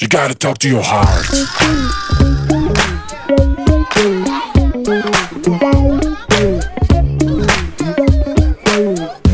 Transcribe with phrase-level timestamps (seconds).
[0.00, 1.26] You gotta talk to your heart.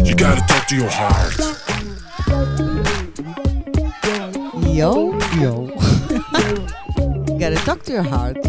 [0.09, 1.41] You gotta talk to your heart.
[4.67, 5.69] יואו, יואו.
[7.41, 8.49] gotta talk to your heart.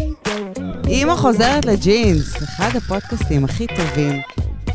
[0.88, 4.20] אימא חוזרת לג'ינס, אחד הפודקאסטים הכי טובים.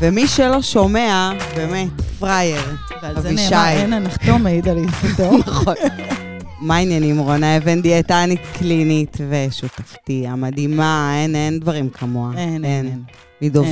[0.00, 1.88] ומי שלא שומע, באמת,
[2.18, 2.76] פראייר.
[3.02, 3.30] ועל זה.
[3.30, 5.38] נאמר, אין הנחתום מעיד על עיסתו.
[5.38, 5.74] נכון.
[6.62, 12.32] מה העניינים, רונה אבן דיאטנית קלינית ושותפתי המדהימה, אין, אין דברים כמוה.
[12.36, 13.02] אין, אין, אין.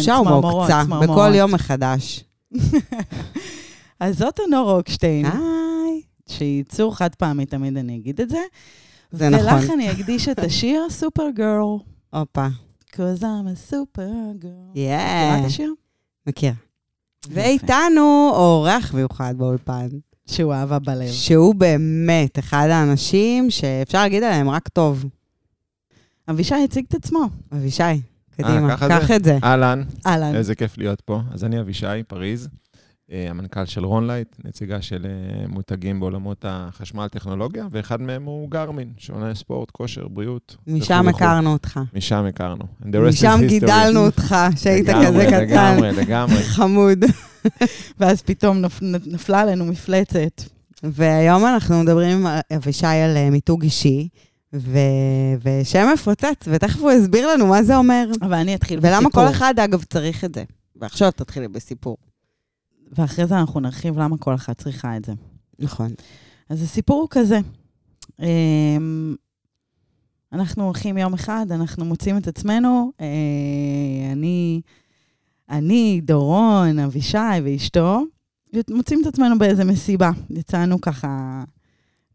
[0.01, 1.11] צמרמורות, ומעוקצה, צמרמורות.
[1.11, 2.24] בכל יום מחדש.
[4.00, 6.02] אז זאת הנור רוקשטיין, היי.
[6.28, 8.42] שהיא צור חד פעמי, תמיד אני אגיד את זה.
[9.12, 9.55] זה נכון.
[9.55, 11.78] ולך אני אקדיש את השיר סופר גרל.
[12.11, 12.47] הופה.
[12.92, 14.78] Cause I'm a super girl.
[14.78, 14.97] יא.
[14.97, 15.72] מכירה את השיר?
[16.27, 16.52] מכיר.
[17.28, 19.88] ואיתנו אורח מיוחד באולפן,
[20.30, 21.09] שהוא אהבה בלב.
[21.11, 25.05] שהוא באמת אחד האנשים שאפשר להגיד עליהם רק טוב.
[26.30, 27.28] אבישי תציג את עצמך.
[27.53, 27.83] אבישי,
[28.37, 29.17] קדימה, ככה קח זה?
[29.17, 29.39] את זה.
[29.45, 30.34] אהלן, אהלן.
[30.34, 31.20] איזה כיף להיות פה.
[31.33, 32.50] אז אני אבישי פריז, אה,
[33.11, 39.34] המנכ"ל של רונלייט, נציגה של אה, מותגים בעולמות החשמל טכנולוגיה, ואחד מהם הוא גרמין, שעוני
[39.34, 40.56] ספורט, כושר, בריאות.
[40.66, 41.08] משם.
[41.08, 41.81] הכרנו אותך.
[41.94, 42.64] משם הכרנו.
[42.84, 43.41] משם.
[43.48, 45.41] גידלנו אותך, שהיית כזה קטן.
[45.42, 46.42] לגמרי, לגמרי.
[46.42, 46.98] חמוד.
[48.00, 50.42] ואז פתאום נפ- נפלה עלינו מפלצת.
[50.83, 54.08] והיום אנחנו מדברים עם אבישי על אה, מיתוג אישי,
[54.55, 54.78] ו...
[55.42, 58.06] ושם מפוצץ, ותכף הוא יסביר לנו מה זה אומר.
[58.22, 58.97] אבל אני אתחיל בסיפור.
[58.98, 60.44] ולמה כל אחד, אגב, צריך את זה.
[60.77, 61.97] ועכשיו תתחילי בסיפור.
[62.91, 65.12] ואחרי זה אנחנו נרחיב למה כל אחת צריכה את זה.
[65.58, 65.91] נכון.
[66.48, 67.41] אז הסיפור הוא כזה.
[68.20, 69.14] אמ,
[70.32, 73.06] אנחנו הולכים יום אחד, אנחנו מוצאים את עצמנו, אה,
[74.12, 74.60] אני,
[75.50, 78.02] אני, דורון, אבישי ואשתו,
[78.70, 80.10] מוצאים את עצמנו באיזה מסיבה.
[80.30, 81.42] יצאנו ככה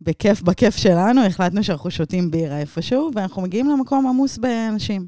[0.02, 5.08] בכיף, בכיף שלנו, החלטנו שאנחנו שותים בירה איפשהו, ואנחנו מגיעים למקום עמוס באנשים.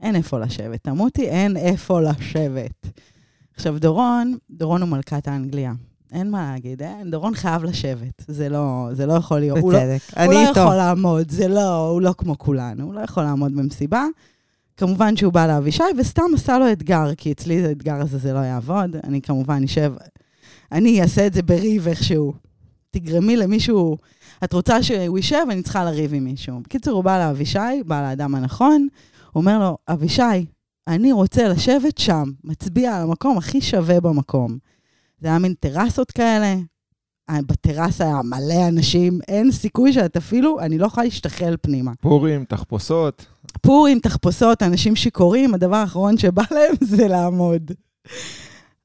[0.00, 0.82] אין איפה לשבת.
[0.82, 2.86] תמותי, אין איפה לשבת.
[3.58, 5.72] עכשיו, דורון, דורון הוא מלכת האנגליה.
[6.12, 8.24] אין מה להגיד, אין, דורון חייב לשבת.
[8.28, 9.58] זה לא, זה לא יכול להיות.
[9.58, 10.00] הוא לא, בצדק.
[10.16, 10.60] הוא אני לא איתו.
[10.60, 14.06] יכול לעמוד, זה לא, הוא לא כמו כולנו, הוא לא יכול לעמוד במסיבה.
[14.76, 18.96] כמובן שהוא בא לאבישי, וסתם עשה לו אתגר, כי אצלי האתגר הזה זה לא יעבוד.
[19.04, 19.92] אני כמובן אשב,
[20.72, 22.32] אני אעשה את זה בריב איכשהו.
[22.90, 23.98] תגרמי למישהו,
[24.44, 26.60] את רוצה שהוא יישב, אני צריכה לריב עם מישהו.
[26.60, 28.88] בקיצור, הוא בא לאבישי, בא לאדם הנכון,
[29.32, 30.46] הוא אומר לו, אבישי,
[30.88, 34.58] אני רוצה לשבת שם, מצביע על המקום הכי שווה במקום.
[35.20, 36.54] זה היה מין טרסות כאלה,
[37.30, 41.92] אה, בטרסה היה מלא אנשים, אין סיכוי שאת אפילו, אני לא יכולה להשתחל פנימה.
[42.00, 43.26] פורים, תחפושות.
[43.62, 47.72] פורים, תחפושות, אנשים שיכורים, הדבר האחרון שבא להם זה לעמוד.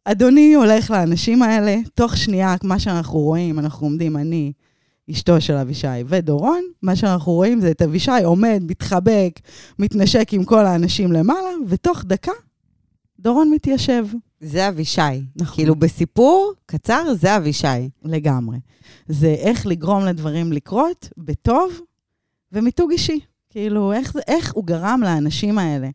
[0.05, 4.51] אדוני הולך לאנשים האלה, תוך שנייה, מה שאנחנו רואים, אנחנו עומדים, אני,
[5.11, 9.39] אשתו של אבישי ודורון, מה שאנחנו רואים זה את אבישי עומד, מתחבק,
[9.79, 12.31] מתנשק עם כל האנשים למעלה, ותוך דקה,
[13.19, 14.05] דורון מתיישב.
[14.39, 15.01] זה אבישי.
[15.35, 15.55] נכון.
[15.55, 17.89] כאילו, בסיפור קצר, זה אבישי.
[18.03, 18.57] לגמרי.
[19.07, 21.79] זה איך לגרום לדברים לקרות בטוב
[22.51, 23.19] ומיתוג אישי.
[23.49, 25.89] כאילו, איך, איך הוא גרם לאנשים האלה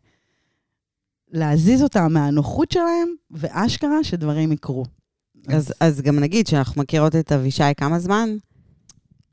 [1.31, 4.85] להזיז אותם מהנוחות שלהם, ואשכרה שדברים יקרו.
[5.47, 8.29] אז, אז גם נגיד שאנחנו מכירות את אבישי כמה זמן?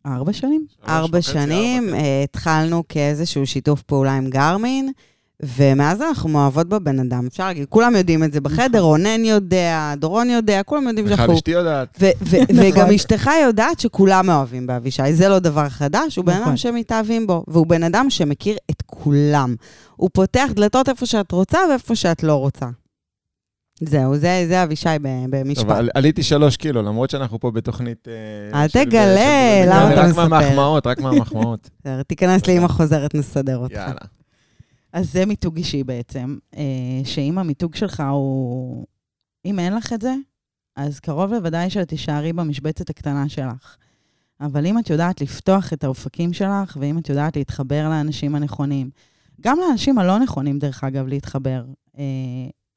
[0.06, 0.66] ארבע שנים?
[0.88, 1.84] ארבע שנים.
[1.84, 2.04] ארבע, כן.
[2.04, 4.92] אה, התחלנו כאיזשהו שיתוף פעולה עם גרמין,
[5.40, 7.26] ומאז אנחנו מאוהבות בבן אדם.
[7.26, 8.80] אפשר להגיד, כולם יודעים את זה בחדר, נכון.
[8.80, 11.34] רונן יודע, דורון יודע, כולם יודעים בכלל שאנחנו...
[11.34, 11.88] אשתי יודעת.
[12.00, 12.56] ו- ו- נכון.
[12.56, 16.56] וגם אשתך יודעת שכולם מאוהבים באבישי, זה לא דבר חדש, הוא בן אדם נכון.
[16.56, 19.54] שמתאהבים בו, והוא בן אדם שמכיר את כולם.
[19.96, 22.66] הוא פותח דלתות איפה שאת רוצה ואיפה שאת לא רוצה.
[23.80, 24.88] זהו, זה, זה אבישי
[25.30, 25.62] במשפט.
[25.62, 28.08] טוב, על- עליתי שלוש קילו, למרות שאנחנו פה בתוכנית...
[28.52, 30.28] אה, אל של- תגלה, למה אתה רק מספר?
[30.28, 31.70] מהמחמאות, רק מהמחמאות.
[32.08, 33.74] תיכנס לאמא חוזרת, נסדר אותך.
[33.74, 34.00] יאללה.
[34.92, 36.62] אז זה מיתוג אישי בעצם, אה,
[37.04, 38.86] שאם המיתוג שלך הוא...
[39.44, 40.14] אם אין לך את זה,
[40.76, 43.76] אז קרוב לוודאי שאת תישארי במשבצת הקטנה שלך.
[44.40, 48.90] אבל אם את יודעת לפתוח את האופקים שלך, ואם את יודעת להתחבר לאנשים הנכונים,
[49.40, 51.64] גם לאנשים הלא נכונים, דרך אגב, להתחבר,
[51.98, 52.04] אה,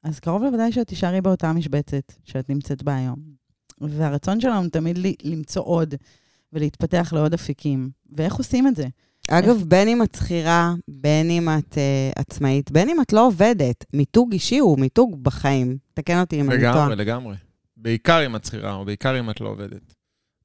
[0.02, 3.16] אז קרוב לוודאי שאת תישארי באותה משבצת שאת נמצאת בה היום.
[3.80, 5.94] והרצון שלנו תמיד ל- למצוא עוד
[6.52, 7.90] ולהתפתח לעוד אפיקים.
[8.16, 8.86] ואיך עושים את זה?
[9.30, 13.84] אגב, בין אם את שכירה, בין אם את uh, עצמאית, בין אם את לא עובדת,
[13.92, 15.76] מיתוג אישי הוא מיתוג בחיים.
[15.94, 16.72] תקן אותי אם אני טועה.
[16.72, 17.36] לגמרי, לגמרי.
[17.76, 19.94] בעיקר אם את שכירה, או בעיקר אם את לא עובדת.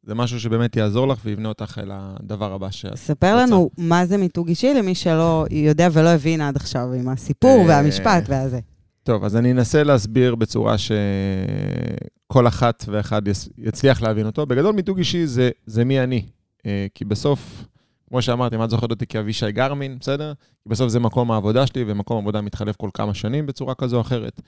[0.03, 2.95] זה משהו שבאמת יעזור לך ויבנה אותך אל הדבר הבא שאת...
[2.95, 7.59] ספר לנו מה זה מיתוג אישי למי שלא יודע ולא הבין עד עכשיו עם הסיפור
[7.61, 8.59] אה, והמשפט והזה.
[9.05, 13.21] טוב, אז אני אנסה להסביר בצורה שכל אחת ואחד
[13.57, 14.45] יצליח להבין אותו.
[14.45, 16.25] בגדול, מיתוג אישי זה, זה מי אני.
[16.65, 17.65] אה, כי בסוף,
[18.09, 20.33] כמו שאמרתי, אם את זוכרת אותי כאבישי גרמין, בסדר?
[20.63, 24.01] כי בסוף זה מקום העבודה שלי, ומקום עבודה מתחלף כל כמה שנים בצורה כזו או
[24.01, 24.41] אחרת.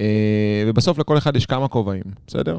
[0.00, 2.58] אה, ובסוף לכל אחד יש כמה כובעים, בסדר?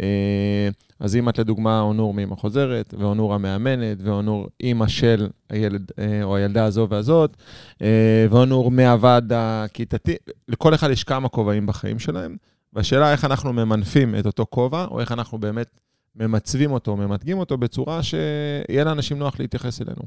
[0.00, 0.68] אה,
[1.00, 6.36] אז אם את לדוגמה אונור מאמא חוזרת, ואונור המאמנת, ואונור אימא של הילד אה, או
[6.36, 7.36] הילדה הזו והזאת,
[7.82, 10.14] אה, ואונור מהוועד הכיתתי,
[10.48, 12.36] לכל אחד יש כמה כובעים בחיים שלהם,
[12.72, 15.80] והשאלה איך אנחנו ממנפים את אותו כובע, או איך אנחנו באמת
[16.16, 20.02] ממצבים אותו, ממתגים אותו בצורה שיהיה לאנשים נוח להתייחס אלינו.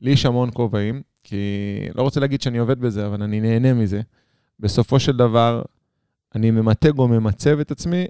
[0.00, 1.36] לי יש המון כובעים, כי
[1.94, 4.00] לא רוצה להגיד שאני עובד בזה, אבל אני נהנה מזה.
[4.60, 5.62] בסופו של דבר,
[6.34, 8.06] אני ממתג או ממצב את עצמי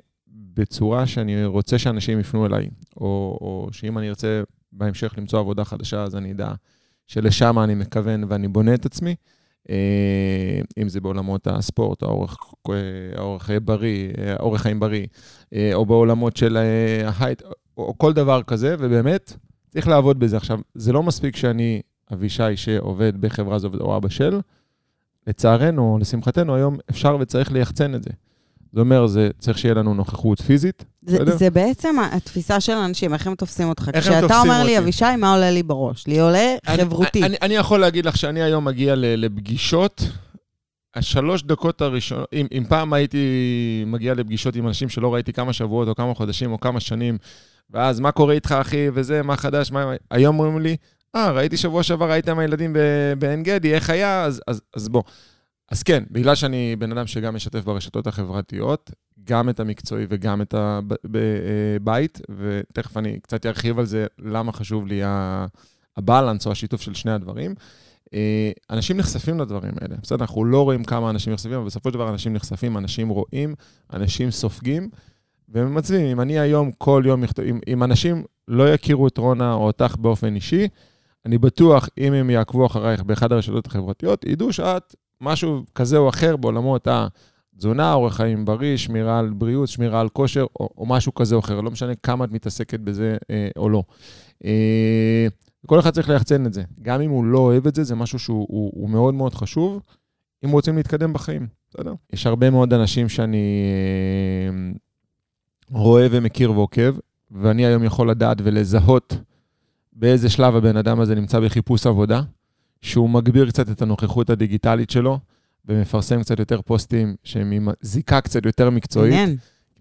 [0.56, 4.42] בצורה שאני רוצה שאנשים יפנו אליי, או, או שאם אני ארצה
[4.72, 6.52] בהמשך למצוא עבודה חדשה, אז אני אדע
[7.06, 9.14] שלשם אני מכוון ואני בונה את עצמי.
[9.70, 12.36] אה, אם זה בעולמות הספורט, האורך,
[12.68, 12.74] אה,
[13.16, 15.06] האורך בריא, האורך חיים בריא,
[15.54, 16.56] אה, או בעולמות של
[17.04, 17.42] ההייט,
[17.76, 19.32] או כל דבר כזה, ובאמת,
[19.70, 20.36] צריך לעבוד בזה.
[20.36, 24.40] עכשיו, זה לא מספיק שאני אבישי שעובד בחברה זו או אבא של,
[25.26, 28.10] לצערנו, לשמחתנו, היום אפשר וצריך ליחצן את זה.
[28.74, 31.36] זה אומר, זה צריך שיהיה לנו נוכחות פיזית, זה, בסדר?
[31.36, 33.90] זה בעצם התפיסה של אנשים, איך הם תופסים אותך.
[33.94, 34.78] איך הם כשאתה תופסים אומר לי, אותי?
[34.78, 36.06] אבישי, מה עולה לי בראש?
[36.06, 37.22] לי עולה אני- חברותי.
[37.22, 40.02] אני, אני יכול להגיד לך שאני היום מגיע ל- לפגישות,
[40.94, 43.18] השלוש דקות הראשונות, אם, אם פעם הייתי
[43.86, 47.18] מגיע לפגישות עם אנשים שלא ראיתי כמה שבועות או כמה חודשים או כמה שנים,
[47.70, 49.92] ואז מה קורה איתך אחי, וזה, מה חדש, מה...
[50.10, 50.76] היום אומרים לי,
[51.16, 52.76] אה, ראיתי שבוע שעבר, היית עם הילדים
[53.18, 54.24] בעין גדי, איך היה?
[54.24, 55.02] אז, אז, אז בוא.
[55.70, 58.90] אז כן, בגלל שאני בן אדם שגם משתף ברשתות החברתיות,
[59.24, 65.00] גם את המקצועי וגם את הבית, ותכף אני קצת ארחיב על זה, למה חשוב לי
[65.96, 67.54] הבלנס או השיתוף של שני הדברים.
[68.14, 70.20] אה, אנשים נחשפים לדברים האלה, בסדר?
[70.20, 73.54] אנחנו לא רואים כמה אנשים נחשפים, אבל בסופו של דבר אנשים נחשפים, אנשים רואים,
[73.92, 74.88] אנשים סופגים,
[75.48, 76.06] והם מצביעים.
[76.06, 80.34] אם אני היום, כל יום, אם, אם אנשים לא יכירו את רונה או אותך באופן
[80.34, 80.68] אישי,
[81.26, 86.36] אני בטוח, אם הם יעקבו אחרייך באחד הרשתות החברתיות, ידעו שאת משהו כזה או אחר
[86.36, 91.34] בעולמות התזונה, אורח חיים בריא, שמירה על בריאות, שמירה על כושר, או, או משהו כזה
[91.34, 91.60] או אחר.
[91.60, 93.82] לא משנה כמה את מתעסקת בזה אה, או לא.
[94.44, 95.26] אה,
[95.66, 96.62] כל אחד צריך ליחצן את זה.
[96.82, 99.80] גם אם הוא לא אוהב את זה, זה משהו שהוא הוא, הוא מאוד מאוד חשוב,
[100.44, 101.94] אם רוצים להתקדם בחיים, בסדר?
[102.12, 103.62] יש הרבה מאוד אנשים שאני
[104.50, 104.72] אה,
[105.70, 106.96] רואה ומכיר ועוקב,
[107.30, 109.16] ואני היום יכול לדעת ולזהות
[109.92, 112.22] באיזה שלב הבן אדם הזה נמצא בחיפוש עבודה,
[112.84, 115.18] שהוא מגביר קצת את הנוכחות הדיגיטלית שלו,
[115.68, 119.14] ומפרסם קצת יותר פוסטים שהם עם זיקה קצת יותר מקצועית.
[119.14, 119.36] מעניין.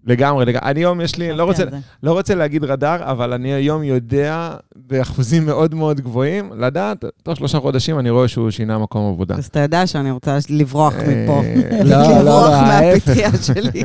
[0.06, 0.70] לגמרי, לגמרי.
[0.70, 1.64] אני היום יש לי, לא רוצה.
[2.02, 7.60] לא רוצה להגיד רדאר, אבל אני היום יודע באחוזים מאוד מאוד גבוהים, לדעת, תוך שלושה
[7.60, 9.34] חודשים אני רואה שהוא שינה מקום עבודה.
[9.34, 11.42] אז אתה יודע שאני רוצה לברוח מפה.
[11.44, 12.60] אה, לא, לא, לברוח לא.
[12.62, 13.82] מהפטריה שלי.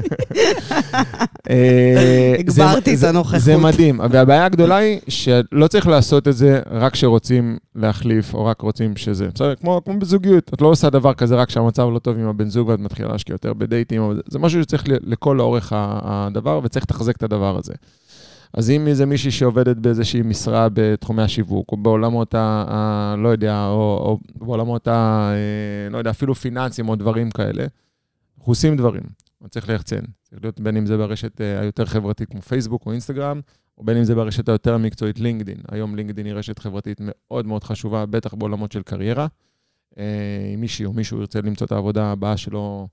[1.50, 3.40] אה, הגברתי את הנוכחות.
[3.40, 8.62] זה מדהים, והבעיה הגדולה היא שלא צריך לעשות את זה רק כשרוצים להחליף, או רק
[8.62, 9.28] רוצים שזה.
[9.36, 12.50] בסדר, כמו, כמו בזוגיות, את לא עושה דבר כזה רק כשהמצב לא טוב עם הבן
[12.50, 17.18] זוג ואת מתחילה להשקיע יותר בדייטים, זה- משהו שצריך לכל אורך ה- הדבר, וצריך לתחזק
[17.18, 17.74] את הדבר הזה.
[18.54, 22.66] אז אם זה מישהי שעובדת באיזושהי משרה בתחומי השיווק, או בעולמות ה...
[22.68, 25.32] ה לא יודע, או, או בעולמות ה...
[25.34, 27.66] אה, לא יודע, אפילו פיננסים או דברים כאלה,
[28.38, 29.04] אנחנו עושים דברים.
[29.50, 30.00] צריך ליחצן.
[30.24, 33.42] צריך להיות בין אם זה ברשת אה, היותר חברתית כמו פייסבוק או אינסטגרם,
[33.78, 35.58] או בין אם זה ברשת היותר מקצועית לינקדין.
[35.72, 39.28] היום לינקדין היא רשת חברתית מאוד מאוד חשובה, בטח בעולמות של קריירה.
[39.98, 40.04] אה,
[40.56, 42.88] אם מישהי או מישהו ירצה למצוא את העבודה הבאה שלו,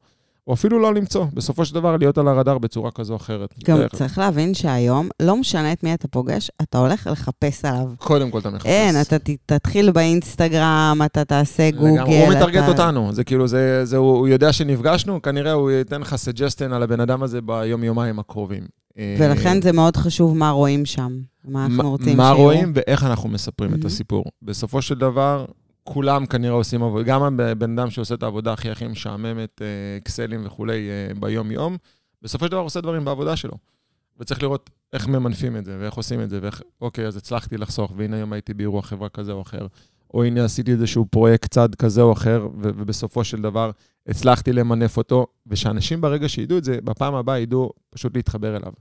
[0.46, 3.54] או אפילו לא למצוא, בסופו של דבר להיות על הרדאר בצורה כזו או אחרת.
[3.64, 7.86] גם דרך- צריך להבין שהיום, לא משנה את מי אתה פוגש, אתה הולך לחפש עליו.
[7.98, 8.66] קודם כל אתה מחפש.
[8.66, 11.90] אין, אתה ת- תתחיל באינסטגרם, אתה תעשה גוגל.
[11.92, 12.26] לגמרי.
[12.26, 16.00] הוא מטרגט אתה- אותנו, זה כאילו, זה, זה, הוא, הוא יודע שנפגשנו, כנראה הוא ייתן
[16.00, 18.62] לך סג'סטן על הבן אדם הזה ביום-יומיים הקרובים.
[18.98, 21.12] אה, ולכן זה מאוד חשוב מה רואים שם,
[21.48, 22.42] מה אנחנו רוצים מה שיראו.
[22.42, 23.84] רואים ואיך אנחנו מספרים את.
[23.84, 24.24] הסיפור.
[24.42, 25.44] בסופו של דבר,
[25.86, 29.66] כולם כנראה עושים עבודה, גם הבן אדם שעושה את העבודה הכי הכי משעממת, אה,
[29.96, 31.76] אקסלים וכולי, אה, ביום-יום,
[32.22, 33.54] בסופו של דבר עושה דברים בעבודה שלו.
[34.20, 37.92] וצריך לראות איך ממנפים את זה, ואיך עושים את זה, ואיך, אוקיי, אז הצלחתי לחסוך,
[37.96, 39.66] והנה היום הייתי באירוע חברה כזה או אחר,
[40.14, 43.70] או הנה עשיתי איזשהו פרויקט צד כזה או אחר, ו- ובסופו של דבר
[44.06, 48.72] הצלחתי למנף אותו, ושאנשים ברגע שידעו את זה, בפעם הבאה ידעו פשוט להתחבר אליו.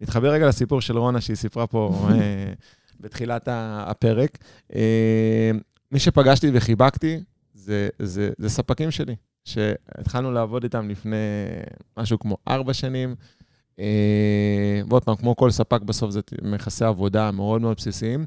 [0.00, 2.52] נתחבר רגע לסיפור של רונה שהיא סיפרה פה אה,
[3.00, 4.38] בתחילת הפרק.
[5.92, 7.20] מי שפגשתי וחיבקתי
[7.54, 11.16] זה, זה, זה ספקים שלי, שהתחלנו לעבוד איתם לפני
[11.96, 13.14] משהו כמו ארבע שנים.
[13.78, 18.26] אה, ועוד פעם, כמו כל ספק, בסוף זה מכסי עבודה מאוד מאוד בסיסיים,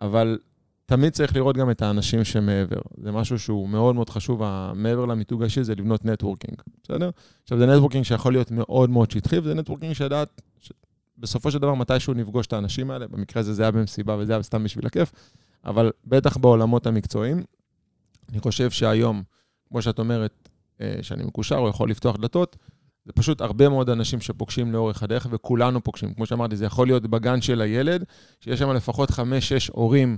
[0.00, 0.38] אבל
[0.86, 2.80] תמיד צריך לראות גם את האנשים שמעבר.
[3.02, 4.42] זה משהו שהוא מאוד מאוד חשוב,
[4.74, 7.10] מעבר למיתוג האישי, זה לבנות networking, בסדר?
[7.42, 10.72] עכשיו, זה networking שיכול להיות מאוד מאוד שטחי, וזה networking שידעת, ש...
[11.18, 14.42] בסופו של דבר, מתישהו נפגוש את האנשים האלה, במקרה הזה זה היה במסיבה וזה היה
[14.42, 15.12] סתם בשביל הכיף,
[15.64, 17.42] אבל בטח בעולמות המקצועיים.
[18.28, 19.22] אני חושב שהיום,
[19.68, 20.48] כמו שאת אומרת,
[20.80, 22.56] אה, שאני מקושר או יכול לפתוח דלתות,
[23.04, 26.14] זה פשוט הרבה מאוד אנשים שפוגשים לאורך הדרך, וכולנו פוגשים.
[26.14, 28.04] כמו שאמרתי, זה יכול להיות בגן של הילד,
[28.40, 30.16] שיש שם לפחות חמש-שש הורים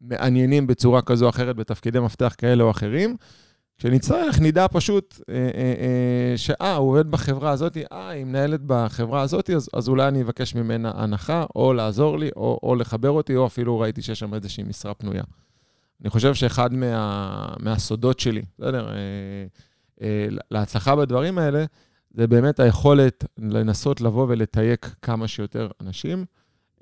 [0.00, 3.16] מעניינים בצורה כזו או אחרת, בתפקידי מפתח כאלה או אחרים.
[3.78, 9.22] כשנצטרך, נדע פשוט אה, אה, אה, שאה, הוא עובד בחברה הזאת, אה, היא מנהלת בחברה
[9.22, 13.36] הזאת, אז, אז אולי אני אבקש ממנה הנחה, או לעזור לי, או, או לחבר אותי,
[13.36, 15.22] או אפילו ראיתי שיש שם איזושהי משרה פנויה.
[16.00, 18.96] אני חושב שאחד מה, מהסודות שלי, בסדר, אה,
[20.02, 21.64] אה, להצלחה בדברים האלה,
[22.10, 26.24] זה באמת היכולת לנסות לבוא ולתייק כמה שיותר אנשים,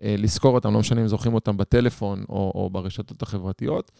[0.02, 3.90] אה, לזכור אותם, לא משנה אם זוכרים אותם בטלפון או, או ברשתות החברתיות,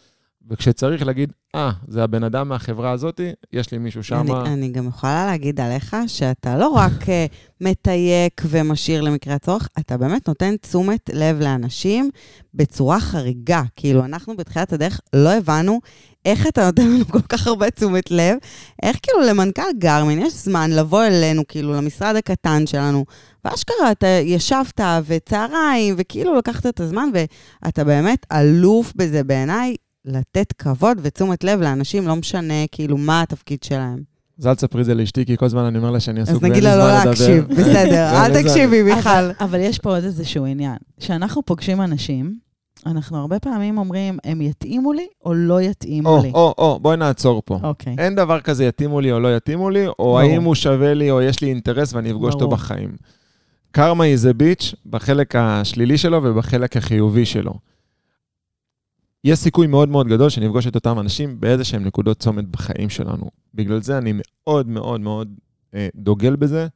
[0.49, 3.21] וכשצריך להגיד, אה, ah, זה הבן אדם מהחברה הזאת,
[3.53, 4.25] יש לי מישהו שם.
[4.31, 7.07] אני, אני גם יכולה להגיד עליך שאתה לא רק uh,
[7.61, 12.09] מתייק ומשאיר למקרה הצורך, אתה באמת נותן תשומת לב לאנשים
[12.53, 13.61] בצורה חריגה.
[13.75, 15.79] כאילו, אנחנו בתחילת הדרך לא הבנו
[16.25, 18.37] איך אתה נותן לנו כל כך הרבה תשומת לב,
[18.83, 23.05] איך כאילו למנכ"ל גרמין יש זמן לבוא אלינו, כאילו, למשרד הקטן שלנו,
[23.45, 29.75] ואשכרה, אתה ישבת וצהריים, וכאילו לקחת את הזמן, ואתה באמת אלוף בזה בעיניי.
[30.05, 33.99] לתת כבוד ותשומת לב לאנשים, לא משנה כאילו מה התפקיד שלהם.
[34.39, 36.53] אז אל תספרי את זה לאשתי, כי כל הזמן אני אומר לה שאני עסוק ואין
[36.53, 36.83] לי זמן לדבר.
[36.83, 39.09] אז נגיד לה לא להקשיב, בסדר, אל תקשיבי, מיכל.
[39.09, 40.77] אבל, אבל יש פה עוד איזשהו עניין.
[40.99, 42.37] כשאנחנו פוגשים אנשים,
[42.85, 46.31] אנחנו הרבה פעמים אומרים, הם יתאימו לי או לא יתאימו או, לי?
[46.33, 47.59] או, או, בואי נעצור פה.
[47.63, 47.95] אוקיי.
[47.97, 50.19] אין דבר כזה יתאימו לי או לא יתאימו לי, או ברור.
[50.19, 52.95] האם הוא שווה לי או יש לי אינטרס ואני אפגוש אותו בחיים.
[53.71, 57.53] קרמה היא זה ביץ' בחלק השלילי שלו ובחלק החיובי שלו.
[59.25, 63.29] יש סיכוי מאוד מאוד גדול שנפגוש את אותם אנשים באיזה שהם נקודות צומת בחיים שלנו.
[63.53, 65.39] בגלל זה אני מאוד מאוד מאוד
[65.73, 66.67] אה, דוגל בזה,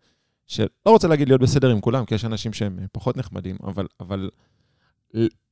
[0.48, 4.30] שלא רוצה להגיד להיות בסדר עם כולם, כי יש אנשים שהם פחות נחמדים, אבל, אבל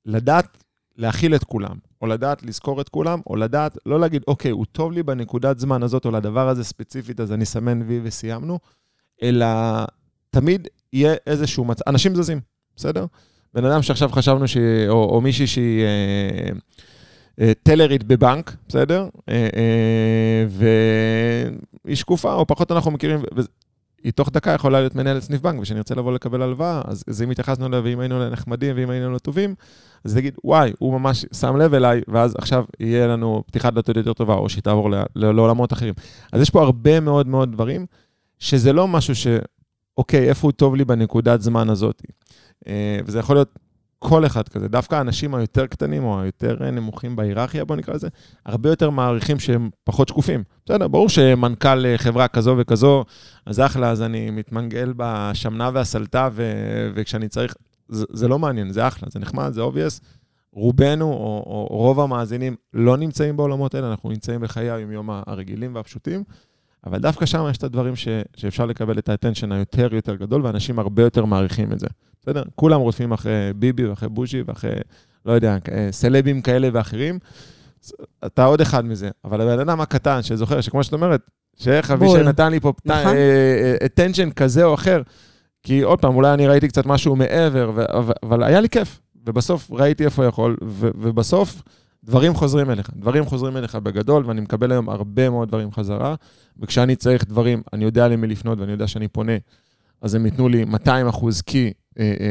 [0.06, 0.64] לדעת
[0.96, 4.92] להכיל את כולם, או לדעת לזכור את כולם, או לדעת, לא להגיד, אוקיי, הוא טוב
[4.92, 8.60] לי בנקודת זמן הזאת, או לדבר הזה ספציפית, אז אני סמן וי וסיימנו,
[9.24, 9.48] אלא
[10.30, 12.40] תמיד יהיה איזשהו מצב, אנשים זזים,
[12.76, 13.06] בסדר?
[13.58, 16.50] בן אדם שעכשיו חשבנו שהיא, או, או מישהי שהיא אה,
[17.42, 19.08] אה, טלרית בבנק, בסדר?
[19.30, 20.46] אה, אה,
[21.86, 25.96] והיא שקופה, או פחות אנחנו מכירים, והיא תוך דקה יכולה להיות מנהלת סניף בנק, וכשנרצה
[25.96, 29.56] לבוא לקבל הלוואה, אז, אז אם התייחסנו אליה, ואם היינו נחמדים, ואם היינו לא טובים,
[30.04, 34.14] אז תגיד, וואי, הוא ממש שם לב אליי, ואז עכשיו יהיה לנו פתיחת דלתות יותר
[34.14, 35.94] טובה, או שהיא תעבור לעולמות אחרים.
[36.32, 37.86] אז יש פה הרבה מאוד מאוד דברים,
[38.40, 39.28] שזה לא משהו ש...
[39.98, 42.04] אוקיי, איפה הוא טוב לי בנקודת זמן הזאת?
[42.68, 43.60] אה, וזה יכול להיות
[44.00, 44.68] כל אחד כזה.
[44.68, 48.08] דווקא האנשים היותר קטנים או היותר נמוכים בהיררכיה, בוא נקרא לזה,
[48.46, 50.44] הרבה יותר מעריכים שהם פחות שקופים.
[50.66, 53.06] בסדר, ברור שמנכ"ל אה, חברה כזו וכזו,
[53.46, 57.56] אז אחלה, אז אני מתמנגל בשמנה והסלטה, ו- וכשאני צריך,
[57.90, 60.02] זה, זה לא מעניין, זה אחלה, זה נחמד, זה obvious.
[60.54, 66.24] רובנו, או, או רוב המאזינים, לא נמצאים בעולמות האלה, אנחנו נמצאים בחיי היום-יום הרגילים והפשוטים.
[66.86, 70.80] אבל דווקא שם יש את הדברים ש, שאפשר לקבל את האטנשן היותר יותר גדול, ואנשים
[70.80, 71.88] הרבה יותר מעריכים את זה.
[72.22, 72.44] בסדר?
[72.56, 74.72] כולם רודפים אחרי ביבי ואחרי בוז'י ואחרי,
[75.26, 75.58] לא יודע,
[75.92, 77.20] סלבים כאלה ואחרים.
[78.26, 79.10] אתה עוד אחד מזה.
[79.26, 81.22] אבל הבן אדם הקטן שזוכר, שכמו שאת אומרת,
[81.58, 83.16] שאיך אבישי נתן לי פה נכון.
[84.36, 85.02] כזה או אחר,
[85.64, 87.72] כי עוד פעם, אולי אני ראיתי קצת משהו מעבר,
[88.24, 89.00] אבל היה לי כיף.
[89.28, 91.62] ובסוף ראיתי איפה יכול, ובסוף
[92.04, 92.90] דברים חוזרים אליך.
[92.96, 96.16] דברים חוזרים אליך בגדול, ואני מקבל היום הרבה מאוד דברים חזרה,
[96.60, 99.34] וכשאני צריך דברים, אני יודע למי לפנות ואני יודע שאני פונה,
[100.02, 101.74] אז הם ייתנו לי 200 אחוז, כי אה, אה,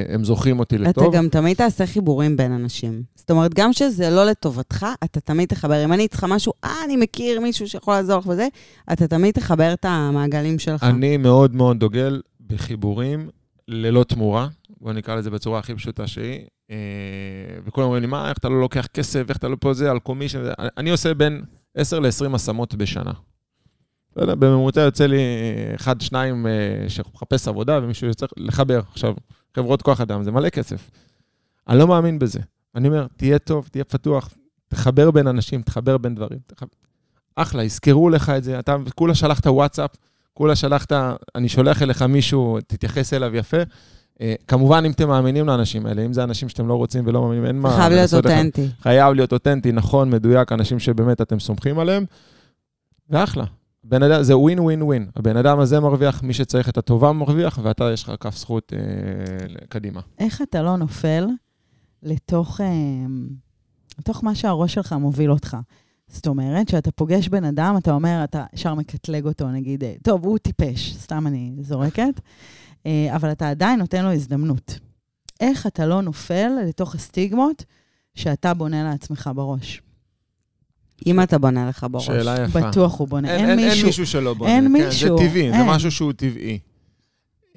[0.09, 1.05] הם זוכרים אותי לטוב.
[1.05, 3.03] אתה גם תמיד תעשה חיבורים בין אנשים.
[3.15, 5.85] זאת אומרת, גם שזה לא לטובתך, אתה תמיד תחבר.
[5.85, 8.49] אם אני צריכה משהו, אה, אני מכיר מישהו שיכול לעזור לך וזה,
[8.93, 10.83] אתה תמיד תחבר את המעגלים שלך.
[10.85, 13.29] אני מאוד מאוד דוגל בחיבורים
[13.69, 14.49] ללא תמורה,
[14.81, 16.41] בוא נקרא לזה בצורה הכי פשוטה שהיא.
[16.71, 16.77] אה,
[17.65, 19.99] וכולם אומרים לי, מה, איך אתה לא לוקח כסף, איך אתה לא פה זה, על
[19.99, 20.39] קומישן,
[20.77, 21.43] אני עושה בין
[21.77, 23.13] 10 ל-20 השמות בשנה.
[24.17, 25.19] לא יודע, בממוצע יוצא לי
[25.75, 26.47] אחד, שניים
[26.89, 28.81] שמחפש עבודה ומישהו יוצא לחבר.
[28.93, 29.15] עכשיו,
[29.57, 30.91] חברות כוח אדם, זה מלא כסף.
[31.69, 32.41] אני לא מאמין בזה.
[32.75, 34.31] אני אומר, תהיה טוב, תהיה פתוח,
[34.69, 36.39] תחבר בין אנשים, תחבר בין דברים.
[37.37, 38.59] אחלה, יזכרו לך את זה.
[38.59, 39.91] אתה כולה שלחת וואטסאפ,
[40.35, 40.93] כולה שלחת,
[41.35, 43.63] אני שולח אליך מישהו, תתייחס אליו יפה.
[44.15, 47.47] Uh, כמובן, אם אתם מאמינים לאנשים האלה, אם זה אנשים שאתם לא רוצים ולא מאמינים,
[47.47, 47.77] אין מה...
[47.77, 48.69] חייב להיות אותנטי.
[48.81, 52.05] חייב להיות אותנטי, נכון, מדויק, אנשים שבאמת אתם סומכים עליהם,
[53.11, 53.45] ואחלה.
[53.89, 55.11] בן אדם, זה ווין ווין ווין.
[55.17, 59.67] הבן אדם הזה מרוויח, מי שצריך את הטובה מרוויח, ואתה, יש לך כף זכות אה,
[59.69, 60.01] קדימה.
[60.19, 61.27] איך אתה לא נופל
[62.03, 62.67] לתוך, אה,
[63.99, 65.57] לתוך מה שהראש שלך מוביל אותך?
[66.09, 70.25] זאת אומרת, כשאתה פוגש בן אדם, אתה אומר, אתה ישר מקטלג אותו, נגיד, אה, טוב,
[70.25, 72.21] הוא טיפש, סתם אני זורקת,
[72.87, 74.79] אה, אבל אתה עדיין נותן לו הזדמנות.
[75.41, 77.65] איך אתה לא נופל לתוך הסטיגמות
[78.15, 79.83] שאתה בונה לעצמך בראש.
[81.07, 82.07] אם אתה בונה לך בראש.
[82.07, 82.61] שאלה יפה.
[82.61, 83.31] בטוח הוא בונה.
[83.31, 83.79] אין, אין, אין, מישהו.
[83.79, 84.51] אין מישהו שלא בונה.
[84.51, 85.67] אין כן, מישהו, זה טבעי, זה אין.
[85.67, 86.59] משהו שהוא טבעי.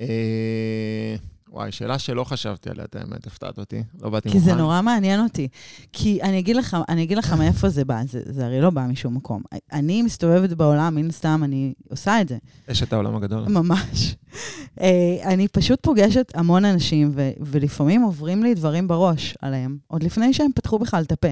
[0.01, 1.15] אה,
[1.51, 3.83] וואי, שאלה שלא חשבתי עליה, את האמת, הפתעת אותי.
[4.01, 4.49] לא באתי כי מוכן.
[4.49, 5.47] זה נורא מעניין אותי.
[5.93, 8.81] כי אני אגיד לך, אני אגיד לך מאיפה זה בא, זה, זה הרי לא בא
[8.81, 9.41] משום מקום.
[9.73, 12.37] אני מסתובבת בעולם, מן סתם, אני עושה את זה.
[12.71, 13.43] אשת העולם הגדול.
[13.47, 14.15] ממש.
[14.81, 14.87] אה,
[15.23, 20.51] אני פשוט פוגשת המון אנשים, ו- ולפעמים עוברים לי דברים בראש עליהם, עוד לפני שהם
[20.55, 21.29] פתחו בכלל את הפה.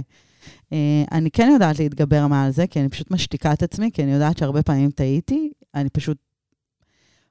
[0.73, 4.11] אה, אני כן יודעת להתגבר מעל זה, כי אני פשוט משתיקה את עצמי, כי אני
[4.11, 6.17] יודעת שהרבה פעמים טעיתי, אני פשוט...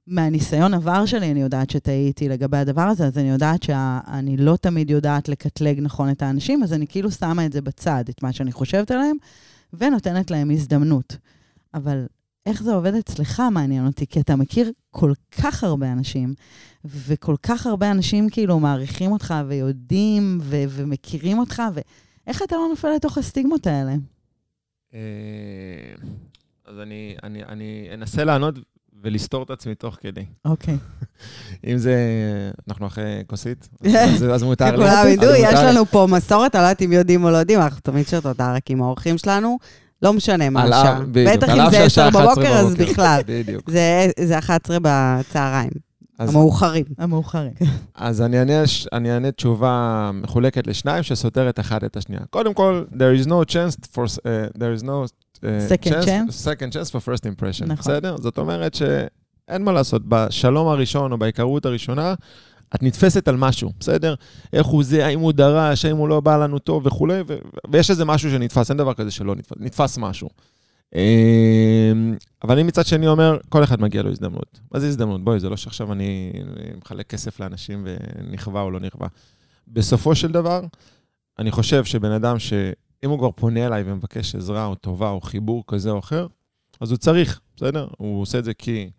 [0.07, 4.91] מהניסיון עבר שלי, אני יודעת שטעיתי לגבי הדבר הזה, אז אני יודעת שאני לא תמיד
[4.91, 8.53] יודעת לקטלג נכון את האנשים, אז אני כאילו שמה את זה בצד, את מה שאני
[8.53, 9.17] חושבת עליהם,
[9.73, 11.17] ונותנת להם הזדמנות.
[11.75, 12.07] אבל
[12.47, 16.35] איך זה עובד אצלך מעניין אותי, כי אתה מכיר כל כך הרבה אנשים,
[16.85, 21.63] וכל כך הרבה אנשים כאילו מעריכים אותך ויודעים ו- ומכירים אותך,
[22.27, 23.93] ואיך אתה לא נופל לתוך הסטיגמות האלה?
[24.95, 25.01] אה,
[26.67, 28.55] אז אני, אני, אני אנסה לענות
[29.03, 30.25] ולסתור את עצמי תוך כדי.
[30.45, 30.77] אוקיי.
[31.67, 31.97] אם זה...
[32.69, 34.77] אנחנו אחרי כוסית, אז, אז מותר לי.
[34.77, 35.55] כולם ידעו, יש.
[35.55, 38.53] לנו פה מסורת, אני לא יודעת אם יודעים או לא יודעים, אנחנו תמיד שותות אותה
[38.55, 39.59] רק עם האורחים שלנו,
[40.03, 41.01] לא משנה מה השעה.
[41.13, 42.75] בטח אם זה שהשעה 10 11 בבוקר, אז.
[42.75, 43.21] בכלל.
[43.29, 43.71] בדיוק.
[43.71, 45.71] זה- זה 11 בצהריים,
[46.19, 46.85] המאוחרים.
[46.99, 47.53] המאוחרים.
[47.95, 52.21] אז אני אענה, ש- אני אענה תשובה מחולקת לשניים שסותרת אחת את השנייה.
[52.31, 54.21] קודם כל, there is no chance for, uh,
[54.59, 56.33] there is no uh, Second chance?
[56.45, 57.77] second chance for first impression, נכון.
[57.79, 58.17] בסדר?
[58.21, 62.15] זאת אומרת שאין מה לעשות, בשלום הראשון או בהיכרות הראשונה,
[62.75, 64.15] את נתפסת על משהו, בסדר?
[64.53, 67.37] איך הוא זה, האם הוא דרש, האם הוא לא בא לנו טוב וכולי, ו-
[67.71, 70.29] ויש איזה משהו שנתפס, אין דבר כזה שלא נתפס, נתפס משהו.
[70.95, 74.61] אמ, אבל אני מצד שני אומר, כל אחד מגיע לו הזדמנות.
[74.73, 75.25] מה זה הזדמנות?
[75.25, 76.33] בואי, זה לא שעכשיו אני
[76.79, 79.09] מחלק כסף לאנשים ונכווה או לא נכווה.
[79.69, 80.61] בסופו של דבר,
[81.39, 85.65] אני חושב שבן אדם שאם הוא כבר פונה אליי ומבקש עזרה או טובה או חיבור
[85.67, 86.27] כזה או אחר,
[86.81, 87.89] אז הוא צריך, בסדר?
[87.99, 88.91] הוא עושה את זה כי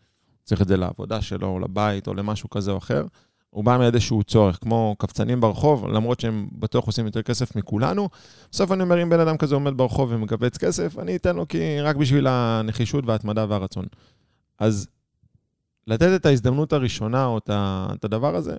[0.43, 3.05] צריך את זה לעבודה שלו, או לבית, או למשהו כזה או אחר.
[3.49, 8.09] הוא בא מאיזשהו צורך, כמו קבצנים ברחוב, למרות שהם בטוח עושים יותר כסף מכולנו.
[8.51, 11.81] בסוף אני אומר, אם בן אדם כזה עומד ברחוב ומקבץ כסף, אני אתן לו כי
[11.81, 13.85] רק בשביל הנחישות וההתמדה והרצון.
[14.59, 14.87] אז
[15.87, 18.55] לתת את ההזדמנות הראשונה או את הדבר הזה,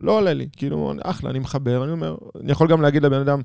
[0.00, 0.48] לא עולה לי.
[0.56, 3.40] כאילו, אחלה, אני מחבר, אני אומר, אני יכול גם להגיד לבן אדם,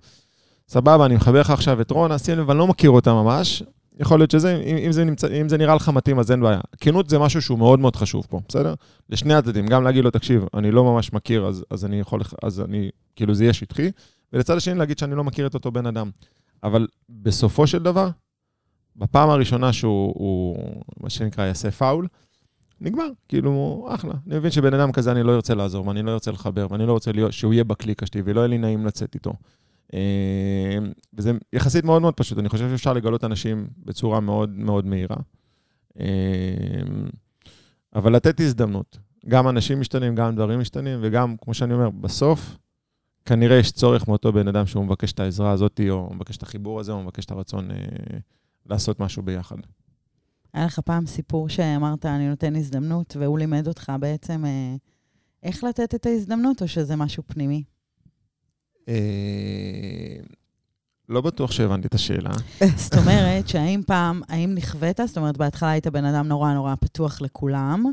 [0.68, 3.64] סבבה, אני מחבר לך עכשיו את רונה, שים לב, אני לא מכיר אותה ממש.
[4.00, 6.60] יכול להיות שזה, אם, אם, זה נמצא, אם זה נראה לך מתאים, אז אין בעיה.
[6.80, 8.74] כנות זה משהו שהוא מאוד מאוד חשוב פה, בסדר?
[9.10, 12.62] לשני הצדדים, גם להגיד לו, תקשיב, אני לא ממש מכיר, אז, אז אני יכול, אז
[12.62, 13.92] אני, כאילו זה יהיה שטחי,
[14.34, 16.10] ולצד השני להגיד שאני לא מכיר את אותו בן אדם.
[16.64, 18.10] אבל בסופו של דבר,
[18.96, 20.58] בפעם הראשונה שהוא, הוא,
[21.00, 22.08] מה שנקרא, יעשה פאול,
[22.82, 24.14] נגמר, כאילו, אחלה.
[24.28, 26.92] אני מבין שבן אדם כזה אני לא ארצה לעזור, ואני לא ארצה לחבר, ואני לא
[26.92, 29.34] רוצה להיות, שהוא יהיה בקליקה שלי, ולא יהיה לי נעים לצאת איתו.
[29.94, 30.78] אה,
[31.14, 35.18] וזה יחסית מאוד מאוד פשוט, אני חושב שאפשר לגלות אנשים בצורה מאוד מאוד מהירה.
[36.00, 36.06] אה,
[37.96, 38.98] אבל לתת הזדמנות.
[39.28, 42.58] גם אנשים משתנים, גם דברים משתנים, וגם, כמו שאני אומר, בסוף,
[43.26, 46.80] כנראה יש צורך מאותו בן אדם שהוא מבקש את העזרה הזאת, או מבקש את החיבור
[46.80, 47.78] הזה, או מבקש את הרצון אה,
[48.66, 49.56] לעשות משהו ביחד.
[50.54, 54.76] היה לך פעם סיפור שאמרת, אני נותן הזדמנות, והוא לימד אותך בעצם אה,
[55.44, 57.64] איך לתת את ההזדמנות, או שזה משהו פנימי?
[58.90, 58.96] אה,
[61.10, 62.32] לא בטוח שהבנתי את השאלה.
[62.76, 65.00] זאת אומרת, שהאם פעם, האם נכווית?
[65.06, 67.86] זאת אומרת, בהתחלה היית בן אדם נורא נורא פתוח לכולם,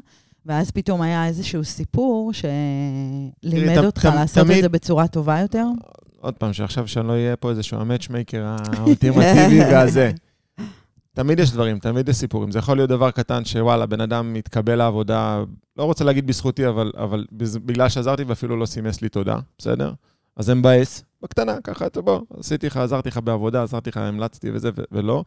[0.47, 5.67] ואז פתאום היה איזשהו סיפור שלימד אותך לעשות את זה בצורה טובה יותר?
[6.21, 10.11] עוד פעם, שעכשיו שאני לא אהיה פה איזשהו המאצ'מייקר האולטימטיבי והזה.
[11.15, 12.51] תמיד יש דברים, תמיד יש סיפורים.
[12.51, 15.45] זה יכול להיות דבר קטן שוואלה, בן אדם מתקבל לעבודה,
[15.77, 17.25] לא רוצה להגיד בזכותי, אבל, אבל
[17.65, 19.93] בגלל שעזרתי ואפילו לא סימס לי תודה, בסדר?
[20.37, 24.51] אז זה מבאס, בקטנה, ככה, אתה בוא, עשיתי לך, עזרתי לך בעבודה, עזרתי לך, המלצתי
[24.51, 25.25] וזה, ולא.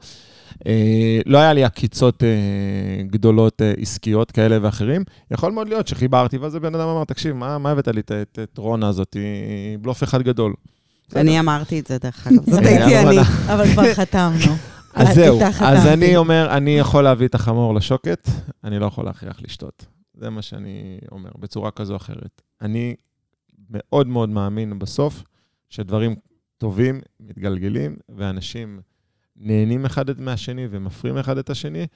[0.68, 5.04] אה, לא היה לי עקיצות אה, גדולות אה, עסקיות כאלה ואחרים.
[5.32, 8.40] יכול מאוד להיות שחיברתי, ואז הבן אדם אמר, תקשיב, מה, מה הבאת לי את, את,
[8.44, 9.16] את רונה הזאת?
[9.82, 10.54] בלוף אחד גדול.
[11.16, 12.50] אני אמרתי את זה, דרך אגב.
[12.50, 13.20] זאת אה, הייתי אני.
[13.48, 14.56] אבל כבר חתמנו.
[14.96, 15.86] אז זהו, אז.
[15.88, 18.30] אני אומר, אני יכול להביא את החמור לשוקת,
[18.64, 19.86] אני לא יכול להכריח לשתות.
[20.14, 22.42] זה מה שאני אומר, בצורה כזו או אחרת.
[22.62, 22.96] אני
[23.70, 25.24] מאוד מאוד מאמין בסוף
[25.70, 26.16] שדברים
[26.58, 28.80] טובים מתגלגלים, ואנשים
[29.36, 31.88] נהנים אחד מהשני ומפרים אחד את השני,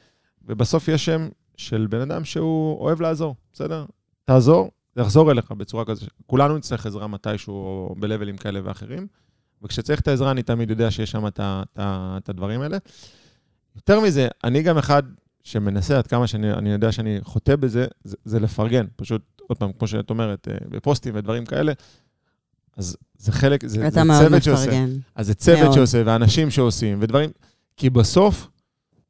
[0.42, 3.86] ובסוף יש שם של בן אדם שהוא אוהב לעזור, בסדר?
[4.26, 6.06] תעזור, זה יחזור אליך בצורה כזו.
[6.26, 9.08] כולנו נצטרך עזרה מתישהו, בלבלים כאלה ואחרים,
[9.62, 12.78] וכשצריך את העזרה, אני תמיד יודע שיש שם את, הדברים האלה.
[13.76, 15.04] יותר מזה, אני גם אחד
[15.44, 18.86] שמנסה, עד כמה שאני אני יודע שאני חוטא בזה, זה, זה לפרגן.
[18.96, 21.74] פשוט, עוד פעם, כמו שאת אומרת, אה, בפוסטים ודברים כאלה,
[22.78, 24.86] אז זה חלק, זה, זה צוות שעושה.
[25.16, 25.74] אז זה צוות מאוד.
[25.74, 27.30] שעושה, ואנשים שעושים, ודברים...
[27.78, 28.48] כי בסוף,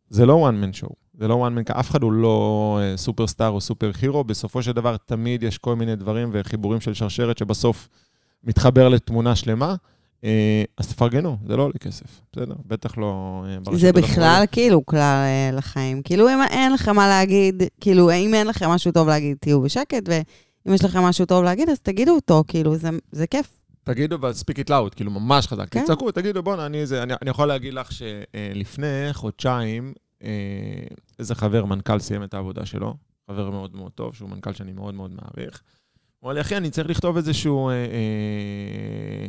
[0.10, 0.94] זה לא one man show.
[1.20, 4.72] זה לא one man, אף אחד הוא לא אה, סופרסטאר או סופר הירו, בסופו של
[4.72, 7.90] דבר תמיד יש כל מיני דברים וחיבורים של שרשרת שבסוף
[8.44, 9.76] מתחבר לתמונה שלמה.
[10.24, 12.56] אה, אז תפרגנו, זה לא עולה כסף, בסדר?
[12.66, 13.44] בטח לא...
[13.48, 13.92] אה, זה.
[13.94, 16.02] בכלל כאילו כלל אה, לחיים.
[16.02, 20.04] כאילו, אם אין לכם מה להגיד, כאילו, אם אין לכם משהו טוב להגיד, תהיו בשקט,
[20.10, 23.48] ואם יש לכם משהו טוב להגיד, אז תגידו אותו, כאילו, זה- זה כיף.
[23.84, 25.68] תגידו, אבל speak it loud, כאילו ממש חזק.
[25.72, 25.84] כן.
[25.84, 29.94] תצעקו, תגידו, בואנה, אני זה, אני, אני יכול להגיד לך שלפני חודשיים,
[31.20, 32.94] איזה חבר, מנכ"ל, סיים את העבודה שלו,
[33.32, 35.62] חבר מאוד מאוד טוב, שהוא מנכ"ל שאני מאוד מאוד מעריך.
[36.20, 39.28] הוא אמר לי, אחי, אני צריך לכתוב איזשהו אה, אה,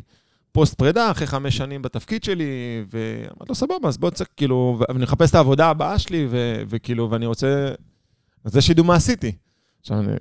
[0.53, 5.03] פוסט פרידה אחרי חמש שנים בתפקיד שלי, ואמרתי לו, סבבה, אז בוא תצא, כאילו, ואני
[5.03, 7.69] מחפש את העבודה הבאה שלי, ו, וכאילו, ואני רוצה...
[8.45, 9.33] אז זה שידעו מה עשיתי.
[9.81, 10.13] עכשיו, אני,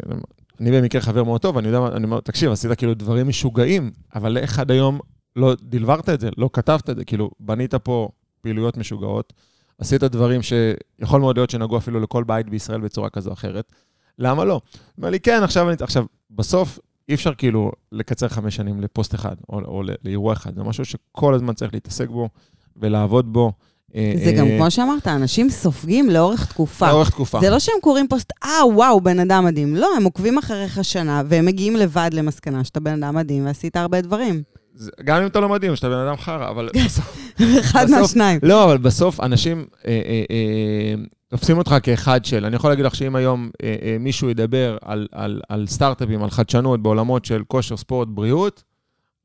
[0.59, 3.91] אני במקרה חבר מאוד טוב, אני יודע, מה- אני אומר, תקשיב, עשית כאילו דברים משוגעים,
[4.15, 4.99] אבל איך עד היום
[5.35, 8.09] לא דלברת את זה, לא כתבת את זה, כאילו, בנית פה
[8.41, 9.33] פעילויות משוגעות,
[9.77, 13.71] עשית דברים שיכול מאוד להיות שנגעו אפילו לכל בית בישראל בצורה כזו או אחרת,
[14.19, 14.53] למה לא?
[14.53, 14.61] הוא
[14.97, 15.75] אומר לי, כן, עכשיו אני...
[15.81, 20.63] עכשיו, בסוף אי אפשר כאילו לקצר חמש שנים לפוסט אחד, או, או לאירוע אחד, זה
[20.63, 22.29] משהו שכל הזמן צריך להתעסק בו
[22.77, 23.51] ולעבוד בו.
[23.95, 26.87] אה, זה גם, אה, כמו שאמרת, אנשים סופגים לאורך תקופה.
[26.87, 27.39] לאורך תקופה.
[27.39, 29.75] זה לא שהם קוראים פוסט, אה, וואו, בן אדם מדהים.
[29.75, 34.01] לא, הם עוקבים אחריך שנה, והם מגיעים לבד למסקנה שאתה בן אדם מדהים ועשית הרבה
[34.01, 34.43] דברים.
[34.79, 37.31] זה- גם אם אתה לא מדהים, שאתה בן אדם חרא, אבל בסוף...
[37.59, 38.39] אחד מהשניים.
[38.43, 40.93] לא, אבל בסוף אנשים אה, אה, אה,
[41.27, 42.45] תופסים אותך כאחד של.
[42.45, 46.29] אני יכול להגיד לך שאם היום אה, אה, מישהו ידבר על, על, על סטארט-אפים, על
[46.29, 48.63] חדשנות בעולמות של כושר, ספורט, בריאות,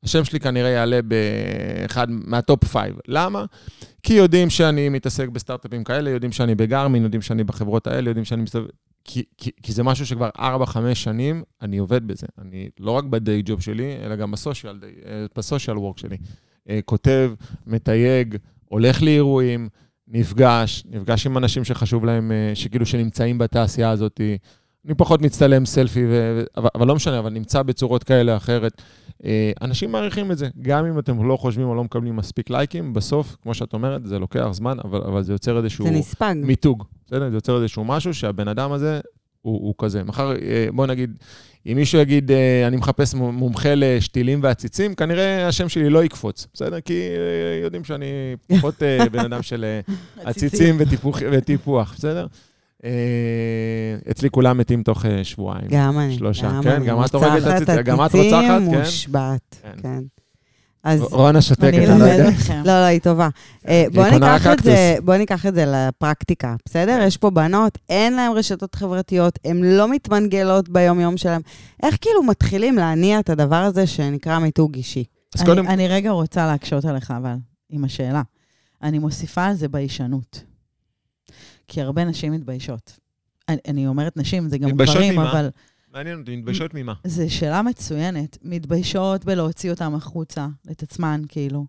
[0.03, 2.95] השם שלי כנראה יעלה באחד מה top five.
[3.07, 3.45] למה?
[4.03, 8.41] כי יודעים שאני מתעסק בסטארט-אפים כאלה, יודעים שאני בגרמין, יודעים שאני בחברות האלה, יודעים שאני
[8.41, 8.67] מסתובב...
[9.05, 10.41] כי, כי, זה משהו שכבר 4-5
[10.93, 12.27] שנים אני עובד בזה.
[12.41, 16.17] אני לא רק בדיי ג'וב שלי, אלא גם בסושיאל, אה, בסושיאל וורק שלי.
[16.69, 17.33] אה, כותב,
[17.67, 19.69] מתייג, הולך לאירועים,
[20.07, 24.21] נפגש, נפגש עם אנשים שחשוב להם, אה, שכאילו שנמצאים בתעשייה הזאת.
[24.85, 26.43] אני פחות מצטלם סלפי, ו...
[26.57, 28.81] אבל, אבל לא משנה, אבל נמצא בצורות כאלה או אחרת.
[29.25, 32.93] אה, אנשים מעריכים את זה, גם אם אתם לא חושבים או לא מקבלים מספיק לייקים,
[32.93, 36.35] בסוף, כמו שאת אומרת, זה לוקח זמן, אבל, אבל זה יוצר איזשהו זה נספג.
[36.37, 36.83] מיתוג.
[37.07, 37.29] בסדר?
[37.29, 38.99] זה יוצר איזשהו משהו שהבן אדם הזה
[39.41, 40.03] הוא, הוא כזה.
[40.03, 41.17] מחר, אה, בוא נגיד,
[41.65, 46.81] אם מישהו יגיד, אה, אני מחפש מומחה לשתילים ועציצים, כנראה השם שלי לא יקפוץ, בסדר?
[46.81, 47.09] כי
[47.63, 48.75] יודעים שאני פחות
[49.11, 49.65] בן אדם של
[50.25, 52.27] עציצים וטיפוח, וטיפוח, בסדר?
[52.85, 52.91] אה,
[54.11, 55.67] אצלי כולם מתים תוך אה, שבועיים.
[55.69, 56.15] גם אני.
[56.17, 56.85] שלושה, גם כן, אני.
[56.85, 58.61] גם את הורגת רוצחת עציצים, גם את רוצחת, כן.
[58.61, 59.71] מושבעת, כן.
[59.81, 59.99] כן.
[60.83, 62.29] אז רונה שותקת, אני לא אלמד יודע.
[62.29, 62.61] אתכם.
[62.65, 63.29] לא, לא, היא טובה.
[63.67, 64.63] אה, היא בוא קונה ניקח את.
[64.63, 66.99] זה, בוא ניקח את זה לפרקטיקה, בסדר?
[67.07, 71.41] יש פה בנות, אין להן רשתות חברתיות, הן לא מתמנגלות ביום-יום שלהן.
[71.83, 75.03] איך כאילו מתחילים להניע את הדבר הזה שנקרא מיתוג אישי?
[75.35, 77.35] אז אני- קודם, אני רגע רוצה להקשות עליך, אבל,
[77.69, 78.21] עם השאלה.
[78.83, 80.43] אני מוסיפה על זה ביישנות.
[81.67, 82.99] כי הרבה נשים מתביישות.
[83.49, 85.31] אני, אני אומרת נשים, זה גם גברים, ממה?
[85.31, 85.49] אבל
[85.93, 86.93] מעניין אותי, מתביישות ממה?
[87.03, 88.37] זו שאלה מצוינת.
[88.41, 91.65] מתביישות בלהוציא אותם החוצה, את עצמן, כאילו.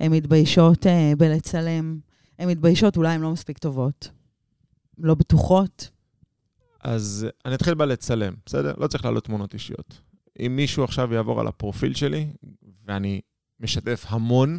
[0.00, 1.98] הן מתביישות אה, בלצלם.
[2.38, 4.10] הן מתביישות, אולי הן לא מספיק טובות.
[4.98, 5.90] לא בטוחות.
[6.80, 8.74] אז אני אתחיל בלצלם, בסדר?
[8.78, 10.00] לא צריך להעלות תמונות אישיות.
[10.46, 12.26] אם מישהו עכשיו יעבור על הפרופיל שלי,
[12.86, 13.20] ואני
[13.60, 14.58] משתף המון,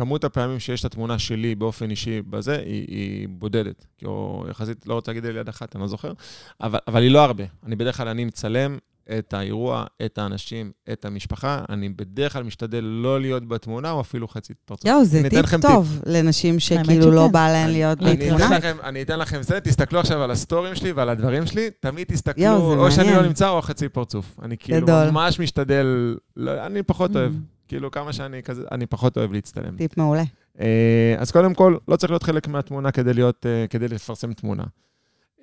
[0.00, 3.86] כמות הפעמים שיש את התמונה שלי באופן אישי בזה, היא, היא בודדת.
[3.98, 6.12] כי או יחסית, לא רוצה להגיד על יד אחת, אני לא זוכר,
[6.60, 7.44] אבל, אבל היא לא הרבה.
[7.66, 8.78] אני בדרך כלל, אני מצלם
[9.18, 11.64] את האירוע, את האנשים, את המשפחה.
[11.68, 14.84] אני בדרך כלל משתדל לא להיות בתמונה, או אפילו חצי פרצוף.
[14.84, 17.10] יואו, זה טיפ טוב לנשים שכאילו.
[17.10, 18.58] לא בא להן להיות בתמונה.
[18.82, 22.76] אני אתן לכם זה, תסתכלו עכשיו על הסטוריז שלי ועל הדברים שלי, תמיד תסתכלו, זה
[22.76, 23.22] או שאני מעניין.
[23.22, 24.36] לא נמצא או חצי פרצוף.
[24.42, 25.10] אני כאילו גדול.
[25.10, 27.32] ממש משתדל, לא, אני פחות אוהב.
[27.70, 29.76] כאילו, כמה שאני כזה, אני פחות אוהב להצטלם.
[29.76, 30.22] טיפ מעולה.
[30.60, 34.64] אה, אז קודם כל, לא צריך להיות חלק מהתמונה כדי להיות, אה, כדי לפרסם תמונה.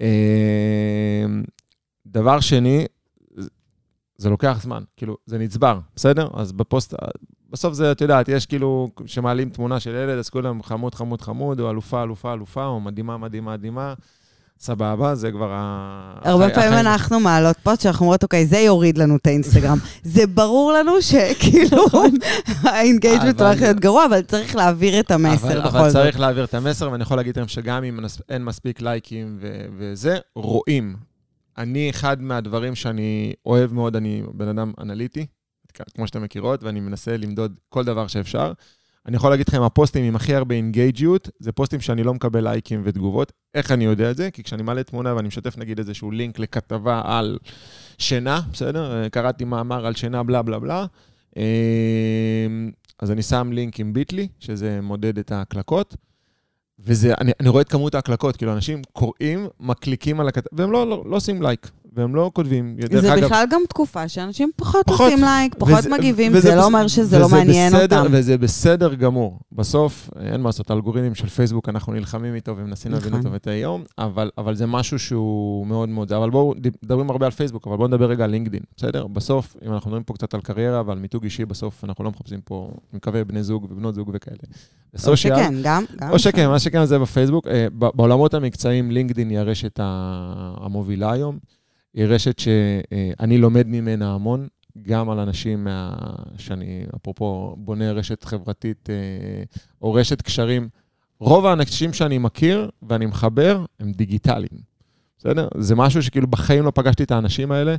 [0.01, 1.25] אה,
[2.07, 2.85] דבר שני,
[4.17, 6.27] זה- לוקח זמן, כאילו, זה נצבר, בסדר?
[6.33, 6.93] אז בפוסט,
[7.49, 11.59] בסוף זה, את יודעת, יש כאילו, שמעלים תמונה של ילד, אז כולם חמוד, חמוד, חמוד,
[11.59, 13.93] או אלופה, אלופה, אלופה, או מדהימה, מדהימה, מדהימה.
[14.59, 16.13] סבבה, זה כבר ה...
[16.23, 19.77] הרבה פעמים אנחנו מעלות פוסט שאנחנו אומרות, אוקיי, זה יוריד לנו את האינסטגרם.
[20.13, 21.85] זה ברור לנו שכאילו
[22.63, 26.01] ה engagement אבל- הולך להיות גרוע, אבל צריך להעביר את המסר אבל, בכל אבל זאת.
[26.01, 29.39] צריך להעביר את המסר, ואני יכול להגיד לכם שגם אם אין מספיק לייקים
[29.77, 30.95] וזה, רואים.
[31.57, 35.25] אני, אחד מהדברים שאני אוהב מאוד, אני בן אדם אנליטי,
[35.95, 38.51] כמו שאתם מכירות, ואני מנסה למדוד כל דבר שאפשר.
[39.07, 42.81] אני יכול להגיד לכם, הפוסטים עם הכי הרבה אינגייג'יות, זה פוסטים שאני לא מקבל לייקים
[42.83, 43.31] ותגובות.
[43.55, 44.31] איך אני יודע את זה?
[44.31, 47.37] כי כשאני מעלה תמונה ואני משתף נגיד איזשהו לינק לכתבה על
[47.97, 49.03] שינה, בסדר?
[49.03, 50.85] אה, קראתי מאמר על שינה, בלה בלה בלה.
[52.99, 55.95] אז אני שם לינק עם ביטלי, שזה מודד את ההקלקות.
[56.79, 60.87] וזה, אני, אני רואה את כמות ההקלקות, כאילו, אנשים קוראים, מקליקים על הכתב, והם לא,
[60.87, 61.71] לא, לא עושים לייק.
[61.97, 62.75] והם לא כותבים.
[63.01, 66.55] זה אגב, בכלל גם תקופה שאנשים פחות, פחות עושים לייק, פחות וזה, מגיבים, וזה זה
[66.55, 68.11] לא אומר שזה לא מעניין בסדר, אותם.
[68.11, 69.39] וזה בסדר גמור.
[69.51, 73.25] בסוף, אין מה לעשות, האלגוריתמים של פייסבוק, אנחנו נלחמים איתו ומנסים להבין נכון.
[73.25, 76.13] אותו את היום, אבל, אבל זה משהו שהוא מאוד מאוד...
[76.13, 79.07] אבל בואו, מדברים הרבה על פייסבוק, אבל בואו נדבר רגע על לינקדין, בסדר?
[79.07, 82.41] בסוף, אם אנחנו מדברים פה קצת על קריירה ועל מיתוג אישי, בסוף אנחנו לא מחפשים
[82.41, 84.37] פה, אני מקווה, בני זוג ובנות זוג וכאלה.
[85.07, 85.83] או שכן, גם.
[86.11, 87.47] או שכן, מה שכן זה בפייסבוק.
[87.47, 91.37] אה, בעולמות המקצועיים, לינקדין היא הרשת המובילה היום.
[91.93, 94.47] היא רשת שאני לומד ממנה המון,
[94.81, 95.95] גם על אנשים מה...
[96.37, 98.95] שאני, אפרופו, בונה רשת חברתית אה,
[99.81, 100.69] או רשת קשרים.
[101.19, 104.61] רוב האנשים שאני מכיר ואני מחבר הם דיגיטליים,
[105.17, 105.47] בסדר?
[105.57, 107.75] זה משהו שכאילו בחיים לא פגשתי את האנשים האלה.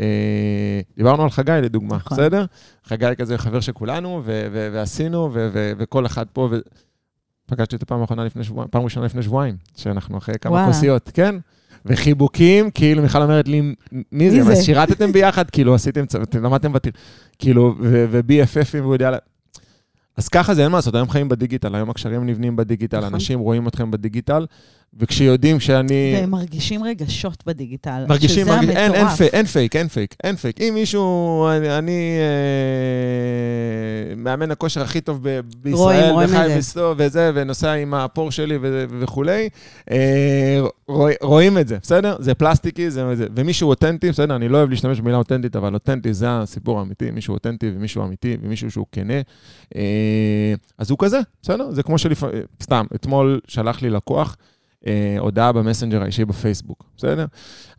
[0.00, 2.18] אה, דיברנו על חגי לדוגמה, נכון.
[2.18, 2.44] בסדר?
[2.84, 6.56] חגי כזה חבר של כולנו, ו- ו- ועשינו, ו- ו- וכל אחד פה, ו...
[7.46, 11.34] פגשתי אותו פעם אחרונה לפני שבועיים, פעם ראשונה לפני שבועיים, שאנחנו אחרי כמה כוסיות, כן?
[11.86, 13.74] וחיבוקים, כאילו, מיכל אומרת לי,
[14.12, 14.52] מי זה?
[14.52, 16.04] אז שירתתם ביחד, כאילו, עשיתם,
[16.42, 16.92] למדתם בתואר,
[17.38, 19.16] כאילו, ו-BFF ים, והוא יודע...
[20.16, 23.14] אז ככה זה, אין מה לעשות, היום חיים בדיגיטל, היום הקשרים נבנים בדיגיטל, נכון.
[23.14, 24.46] אנשים רואים אתכם בדיגיטל,
[24.98, 26.14] וכשיודעים שאני...
[26.16, 28.94] והם מרגישים רגשות בדיגיטל, מרגישים, שזה מרגיש, המטורף.
[28.94, 30.60] אין, אין, פייק, אין פייק, אין פייק, אין פייק.
[30.60, 32.16] אם מישהו, אני, אני
[34.10, 38.58] אה, מאמן הכושר הכי טוב ב- בישראל, רואים, והכי מסתובב וזה, ונוסע עם הפורשה שלי
[38.62, 39.48] ו- וכולי,
[39.90, 42.16] אה, רוא, רואים את זה, בסדר?
[42.18, 44.36] זה פלסטיקי, זה, זה, ומישהו אותנטי, בסדר?
[44.36, 48.36] אני לא אוהב להשתמש במילה אותנטית, אבל אותנטי זה הסיפור האמיתי, מישהו אותנטי ומישהו אמיתי
[48.42, 49.20] ומישהו שהוא כנה.
[49.76, 51.70] אה, אז הוא כזה, בסדר?
[51.70, 54.36] זה כמו שלפעמים, סתם, אתמול שלח לי לקוח,
[54.86, 57.26] אה, הודעה במסנג'ר האישי בפייסבוק, בסדר?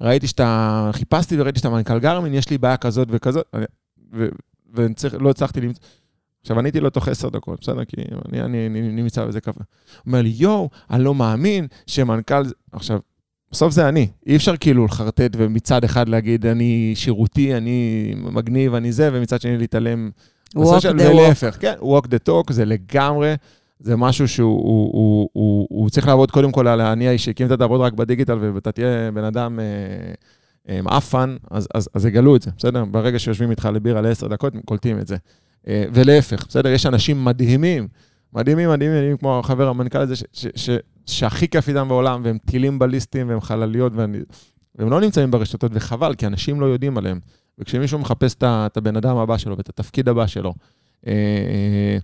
[0.01, 3.55] ראיתי שאתה, חיפשתי וראיתי שאתה מנכ"ל גרמין, יש לי בעיה כזאת וכזאת,
[4.73, 5.83] ולא הצלחתי למצוא.
[6.41, 7.85] עכשיו, עניתי לו תוך עשר דקות, בסדר?
[7.85, 9.59] כי אני, אני, אני אני נמצא בזה ככה.
[9.59, 12.43] הוא אומר לי, יואו, אני לא מאמין שמנכ"ל...
[12.71, 12.99] עכשיו,
[13.51, 14.07] בסוף זה אני.
[14.27, 19.57] אי אפשר כאילו לחרטט ומצד אחד להגיד, אני שירותי, אני מגניב, אני זה, ומצד שני
[19.57, 20.09] להתעלם.
[20.57, 21.13] walk the walk.
[21.13, 23.35] להפך, כן, walk the talk, זה לגמרי
[23.79, 27.43] זה משהו שהוא הוא, הוא, הוא, הוא צריך לעבוד קודם כל על האני האישי, כי
[27.43, 32.05] אם אתה תעבוד רק בדיגיטל ואתה תהיה בן אדם אה, עם אפן, אז, אז, אז
[32.05, 32.85] יגלו את זה, בסדר?
[32.85, 35.17] ברגע שיושבים איתך לבירה לעשר דקות, הם קולטים את זה.
[35.67, 36.69] אה, ולהפך, בסדר?
[36.69, 37.87] יש אנשים מדהימים,
[38.33, 40.15] מדהימים, מדהימים, מדהימים כמו החבר המנכ"ל הזה,
[41.05, 44.17] שהכי כיף איתם בעולם, והם טילים בליסטים והם חלליות, ואני,
[44.75, 47.19] והם לא נמצאים ברשתות, וחבל, כי אנשים לא יודעים עליהם.
[47.59, 50.53] וכשמישהו מחפש את הבן אדם הבא שלו ואת התפקיד הבא שלו,
[51.07, 51.97] אה,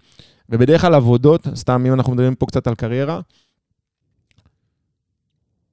[0.51, 3.19] ובדרך כלל עבודות, סתם אם אנחנו מדברים פה קצת על קריירה,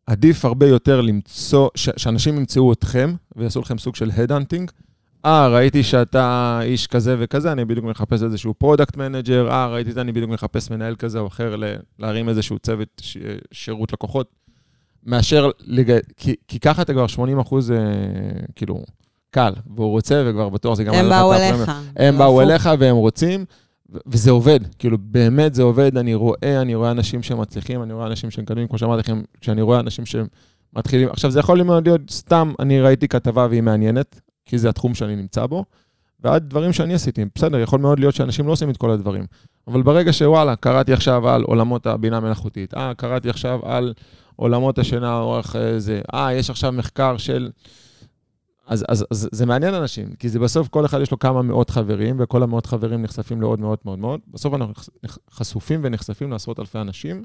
[0.07, 4.71] עדיף הרבה יותר למצוא, ש- שאנשים ימצאו אתכם ויעשו לכם סוג של head hunting.
[5.25, 10.01] אה, ראיתי שאתה איש כזה וכזה, אני בדיוק מחפש איזשהו product manager, אה, ראיתי זה,
[10.01, 11.65] אני בדיוק מחפש מנהל כזה או אחר ל-
[11.99, 13.17] להרים איזשהו צוות ש-
[13.53, 14.31] שירות לקוחות,
[15.07, 15.99] מאשר, לג...
[16.17, 17.77] כי, כי ככה אתה כבר 80 אחוז, אה,
[18.57, 18.83] כאילו,
[19.31, 20.95] קל, והוא רוצה וכבר בטוח זה גם...
[20.95, 21.73] הם באו אליך.
[21.97, 23.45] הם באו אליך והם רוצים.
[24.07, 28.31] וזה עובד, כאילו, באמת זה עובד, אני רואה, אני רואה אנשים שמצליחים, אני רואה אנשים
[28.31, 32.81] שמקדמים, כמו שאמרתי לכם, כשאני רואה אנשים שמתחילים, עכשיו, זה יכול מאוד להיות סתם, אני
[32.81, 35.65] ראיתי כתבה והיא מעניינת, כי זה התחום שאני נמצא בו,
[36.21, 39.25] ועד דברים שאני עשיתי, בסדר, יכול מאוד להיות שאנשים לא עושים את כל הדברים,
[39.67, 43.95] אבל ברגע שוואלה, קראתי עכשיו על עולמות הבינה המלאכותית, אה, קראתי עכשיו על
[44.37, 47.51] עולמות השינה, אורך זה, אה, יש עכשיו מחקר של...
[48.69, 51.71] אז, אז, אז זה מעניין אנשים, כי זה בסוף כל אחד יש לו כמה מאות
[51.71, 54.21] חברים, וכל המאות חברים נחשפים לעוד מאות מאוד מאוד.
[54.29, 54.75] בסוף אנחנו
[55.31, 57.25] חשופים ונחשפים לעשרות אלפי אנשים,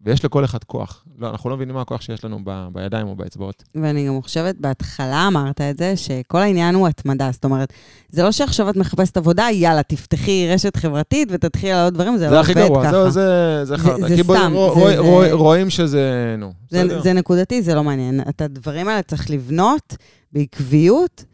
[0.00, 1.04] ויש לכל אחד כוח.
[1.18, 3.64] לא, אנחנו לא מבינים מה הכוח שיש לנו ב, בידיים או באצבעות.
[3.74, 7.30] ואני גם חושבת, בהתחלה אמרת את זה, שכל העניין הוא התמדה.
[7.32, 7.72] זאת אומרת,
[8.08, 12.28] זה לא שעכשיו את מחפשת עבודה, יאללה, תפתחי רשת חברתית ותתחילי על עוד דברים, זה,
[12.28, 12.54] זה לא עובד ככה.
[12.54, 14.52] זה הכי גרוע, זה, זה, זה, זה, זה סתם.
[14.54, 18.20] רוא, זה, רוא, רוא, רואים שזה, נו, זה, זה נקודתי, זה לא מעניין.
[18.28, 19.96] את הדברים האלה צריך לבנות
[20.32, 21.24] בעקביות,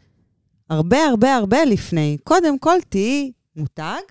[0.69, 2.17] הרבה הרבה הרבה לפני.
[2.23, 4.01] קודם כל, תהיי מותג,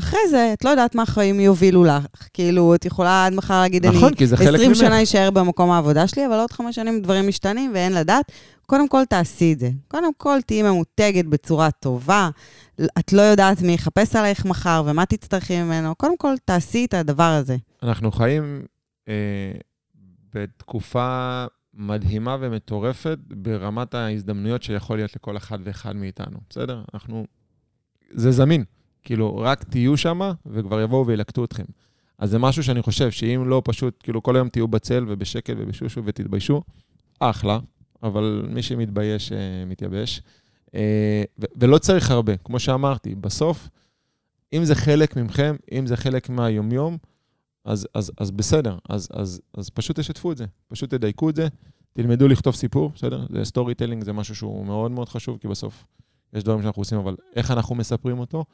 [0.00, 2.28] אחרי זה, את לא יודעת מה החיים יובילו לך.
[2.32, 6.34] כאילו, את יכולה עד מחר להגיד, נכון, אני 20 שנה אשאר במקום העבודה שלי, אבל
[6.34, 8.32] עוד חמש שנים דברים משתנים ואין לדעת.
[8.66, 9.70] קודם כל, תעשי את זה.
[9.88, 12.30] קודם כל, תהיי ממותגת בצורה טובה.
[12.98, 15.94] את לא יודעת מי יחפש עלייך מחר ומה תצטרכי ממנו.
[15.94, 17.56] קודם כל, תעשי את הדבר הזה.
[17.82, 18.62] אנחנו חיים
[19.08, 19.52] אה,
[20.34, 26.82] בתקופה מדהימה ומטורפת ברמת ההזדמנויות שיכול להיות לכל אחד ואחד מאיתנו, בסדר?
[26.94, 27.26] אנחנו...
[28.10, 28.64] זה זמין.
[29.04, 31.64] כאילו, רק תהיו שם, וכבר יבואו וילקטו אתכם.
[32.18, 36.02] אז זה משהו שאני חושב שאם לא פשוט, כאילו, כל היום תהיו בצל ובשקט ובשושו
[36.04, 36.62] ותתביישו,
[37.20, 37.58] אחלה,
[38.02, 39.34] אבל מי שמתבייש, uh,
[39.66, 40.22] מתייבש.
[40.74, 41.22] אה,
[41.56, 43.68] ולא צריך הרבה, כמו שאמרתי, בסוף,
[44.52, 46.98] אם זה חלק מכם, אם זה חלק מהיומיום,
[47.64, 51.48] אז, אז, אז בסדר, אז, אז, אז פשוט תשתפו את זה, פשוט תדייקו את זה,
[51.92, 53.26] תלמדו לכתוב סיפור, בסדר?
[53.30, 55.84] זה storytelling, זה משהו שהוא מאוד מאוד חשוב, כי בסוף
[56.32, 58.44] יש דברים שאנחנו עושים, אבל איך אנחנו מספרים אותו, אה,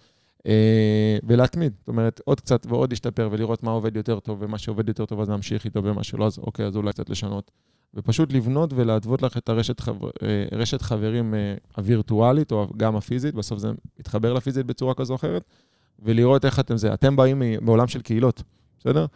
[1.25, 1.73] ולהתמיד.
[1.79, 5.21] זאת אומרת, עוד קצת ועוד להשתפר ולראות מה עובד יותר טוב, ומה שעובד יותר טוב,
[5.21, 7.51] אז להמשיך איתו, ומה שלא, אז אוקיי, אז אולי קצת לשנות.
[7.95, 13.35] ופשוט לבנות ולהתוות לך את הרשת חבר, אה, רשת חברים אה, הווירטואלית, או גם הפיזית,
[13.35, 13.69] בסוף זה
[14.01, 15.45] מתחבר לפיזית בצורה כזו או אחרת,
[15.99, 16.95] ולראות איך אתם זה.
[16.95, 18.43] אתם באים מעולם של קהילות,
[18.79, 19.07] בסדר?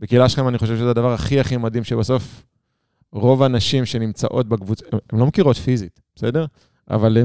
[0.00, 2.42] בקהילה שלכם אני חושב שזה הדבר הכי הכי מדהים, שבסוף
[3.12, 6.46] רוב הנשים שנמצאות בקבוצה, הן לא מכירות פיזית, בסדר?
[6.90, 7.18] אבל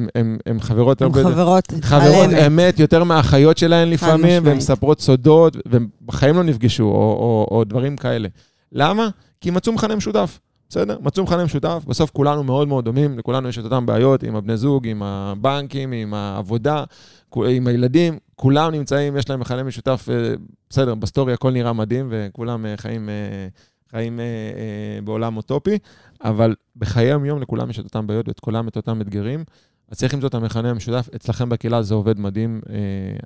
[0.45, 1.23] הן חברות הן הרבה...
[1.23, 2.47] חברות חברות על אמת.
[2.47, 4.57] אמת, יותר מהאחיות שלהן לפעמים, והן.
[4.57, 8.29] מספרות סודות, והן בחיים לא נפגשו, או, או, או דברים כאלה.
[8.71, 9.09] למה?
[9.41, 10.97] כי מצאו מכנה משותף, בסדר?
[11.01, 14.57] מצאו מכנה משותף, בסוף כולנו מאוד מאוד דומים, לכולנו יש את אותן בעיות עם הבני
[14.57, 16.83] זוג, עם הבנקים, עם העבודה,
[17.35, 20.33] עם הילדים, כולם נמצאים, יש להם מכנה משותף, אה,
[20.69, 23.47] בסדר, בסטורי הכל נראה מדהים, וכולם אה, חיים, אה,
[23.91, 25.77] חיים אה, אה, בעולם אוטופי,
[26.23, 29.43] אבל בחיי היום-יום לכולם יש את אותן בעיות ואת כולם את אותם אתגרים.
[29.89, 31.09] אז צריך למצוא את המכנה המשותף.
[31.15, 32.61] אצלכם בקהילה זה עובד מדהים.
[32.69, 32.75] אה,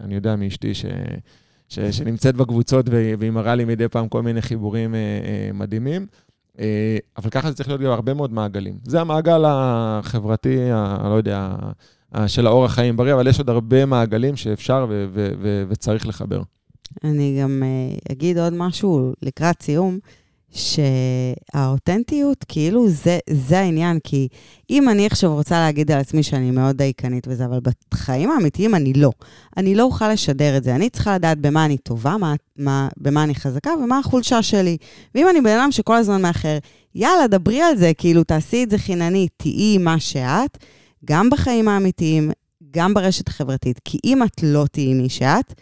[0.04, 0.86] אני יודע מאשתי ש...
[1.70, 1.80] ש...
[1.80, 6.06] שנמצאת בקבוצות והיא מראה לי מדי פעם כל מיני חיבורים אה, אה, מדהימים.
[6.60, 8.78] אה, אבל ככה זה צריך להיות גם הרבה מאוד מעגלים.
[8.84, 10.98] זה המעגל החברתי, ה...
[11.10, 11.56] לא יודע,
[12.12, 12.28] ה...
[12.28, 15.06] של האורח חיים בריא, אבל יש עוד הרבה מעגלים שאפשר ו...
[15.14, 15.30] ו...
[15.42, 15.64] ו...
[15.70, 16.42] וצריך לחבר.
[17.04, 20.00] אני גם אה, אגיד עוד משהו לקראת סיום,
[20.52, 24.28] שהאותנטיות, כאילו זה, זה העניין, כי
[24.70, 27.60] אם אני עכשיו רוצה להגיד על עצמי שאני מאוד דייקנית וזה, אבל
[27.92, 29.12] בחיים האמיתיים אני לא.
[29.58, 30.76] אני לא אוכל לשדר את זה.
[30.76, 34.78] אני צריכה לדעת במה אני טובה, מה, מה, במה אני חזקה ומה החולשה שלי.
[35.16, 36.58] ואם אני בן אדם שכל הזמן מאחר,
[36.96, 40.58] יאללה, דברי על זה, כאילו, תעשי את זה חינני, תהיי מה שאת,
[41.06, 42.32] גם בחיים האמיתיים,
[42.72, 43.80] גם ברשת החברתית.
[43.86, 45.54] כי אם את לא תהיי מי שאת,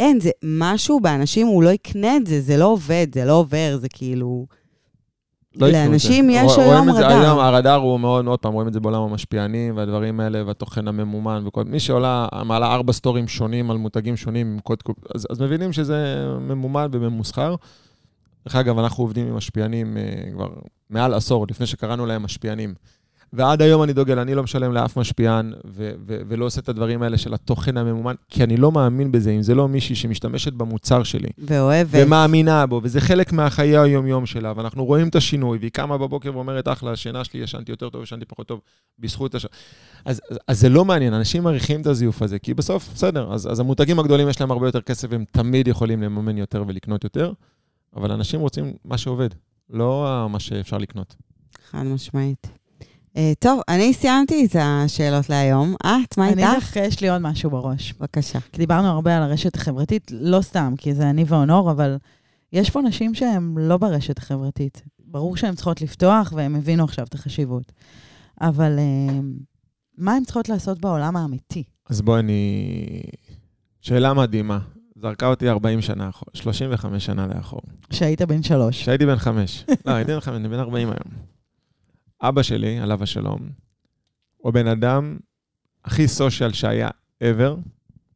[0.00, 3.78] אין, זה משהו באנשים, הוא לא יקנה את זה, זה לא עובד, זה לא עובר,
[3.80, 4.46] זה כאילו...
[5.56, 6.30] לא לאנשים.
[6.30, 7.20] יש רוא- היום רדאר.
[7.22, 11.42] היום, הרדאר הוא מאוד, עוד פעם, רואים את זה בעולם המשפיענים והדברים האלה, והתוכן הממומן
[11.46, 11.64] וכל...
[11.64, 14.82] מי שעולה, מעלה ארבע סטורים שונים על מותגים שונים עם קוד...
[14.82, 17.54] קופ- אז, אז מבינים שזה ממומן וממוסחר.
[18.46, 20.48] דרך אגב, אנחנו עובדים עם משפיענים אה, כבר
[20.90, 22.74] מעל עשור, לפני שקראנו להם משפיענים.
[23.32, 27.02] ועד היום אני דוגל, אני לא משלם לאף משפיען, ו- ו- ולא עושה את הדברים
[27.02, 29.30] האלה של התוכן הממומן, כי אני לא מאמין בזה.
[29.30, 31.90] אם זה לא מישהי שמשתמשת במוצר שלי, ואוהבת.
[31.92, 36.68] ומאמינה בו, וזה חלק מהחיי היום-יום שלה, ואנחנו רואים את השינוי, והיא קמה בבוקר ואומרת,
[36.68, 38.60] אחלה, השינה שלי, ישנתי יותר טוב, ישנתי פחות טוב,
[38.98, 39.46] בזכות הש...
[40.04, 43.48] אז, אז, אז זה לא מעניין, אנשים מעריכים את הזיוף הזה, כי בסוף, בסדר, אז,
[43.52, 47.32] אז המותגים הגדולים יש להם הרבה יותר כסף, והם תמיד יכולים לממן יותר ולקנות יותר,
[47.96, 49.28] אבל אנשים רוצים מה שעובד,
[49.70, 51.14] לא מה שאפשר לקנות.
[51.70, 52.46] חד משמעית.
[53.16, 55.74] אה, טוב, אני סיימתי את השאלות להיום.
[55.86, 56.54] את, מה אני איתך?
[56.54, 57.92] דווקא, יש לי עוד משהו בראש.
[57.92, 58.38] בבקשה.
[58.40, 61.96] כי דיברנו הרבה על הרשת החברתית, לא סתם, כי זה אני ואונור, אבל
[62.52, 64.82] יש פה נשים שהן לא ברשת החברתית.
[64.98, 67.72] ברור שהן צריכות לפתוח, והן הבינו עכשיו את החשיבות.
[68.40, 69.20] אבל אה,
[69.98, 71.62] מה הן צריכות לעשות בעולם האמיתי?
[71.90, 73.02] אז בואי אני...
[73.80, 74.58] שאלה מדהימה.
[74.96, 77.60] זרקה אותי 40 שנה אחורה, 35 שנה לאחור.
[77.90, 78.82] כשהיית בן שלוש.
[78.82, 79.64] כשהייתי בן חמש.
[79.86, 81.35] לא, הייתי בן חמש, אני בן 40 היום.
[82.20, 83.48] אבא שלי, עליו השלום,
[84.36, 85.16] הוא הבן אדם
[85.84, 86.88] הכי סושיאל שהיה
[87.22, 87.56] ever,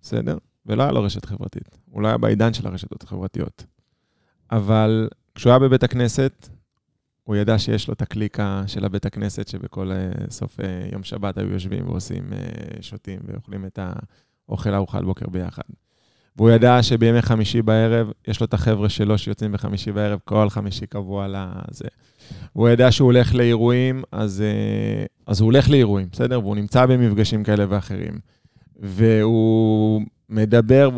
[0.03, 0.39] בסדר?
[0.67, 1.79] ולא היה לו רשת חברתית.
[1.85, 3.65] הוא לא היה בעידן של הרשתות החברתיות.
[4.53, 6.49] אבל כשהוא היה בבית הכנסת,
[7.25, 11.39] הוא ידע שיש לו את הקליקה של הבית הכנסת, שבכל אה, סוף אה, יום שבת
[11.39, 13.79] היו יושבים ועושים, אה, שותים ואוכלים את
[14.49, 15.63] האוכל ארוחת בוקר ביחד.
[16.37, 20.87] והוא ידע שבימי חמישי בערב, יש לו את החבר'ה שלו שיוצאים בחמישי בערב, כל חמישי
[20.87, 21.89] קבוע לזה.
[22.57, 26.40] והוא ידע שהוא הולך לאירועים, אז, אה, אז הוא הולך לאירועים, בסדר?
[26.40, 28.19] והוא נמצא במפגשים כאלה ואחרים.
[28.77, 30.90] והוא מדבר.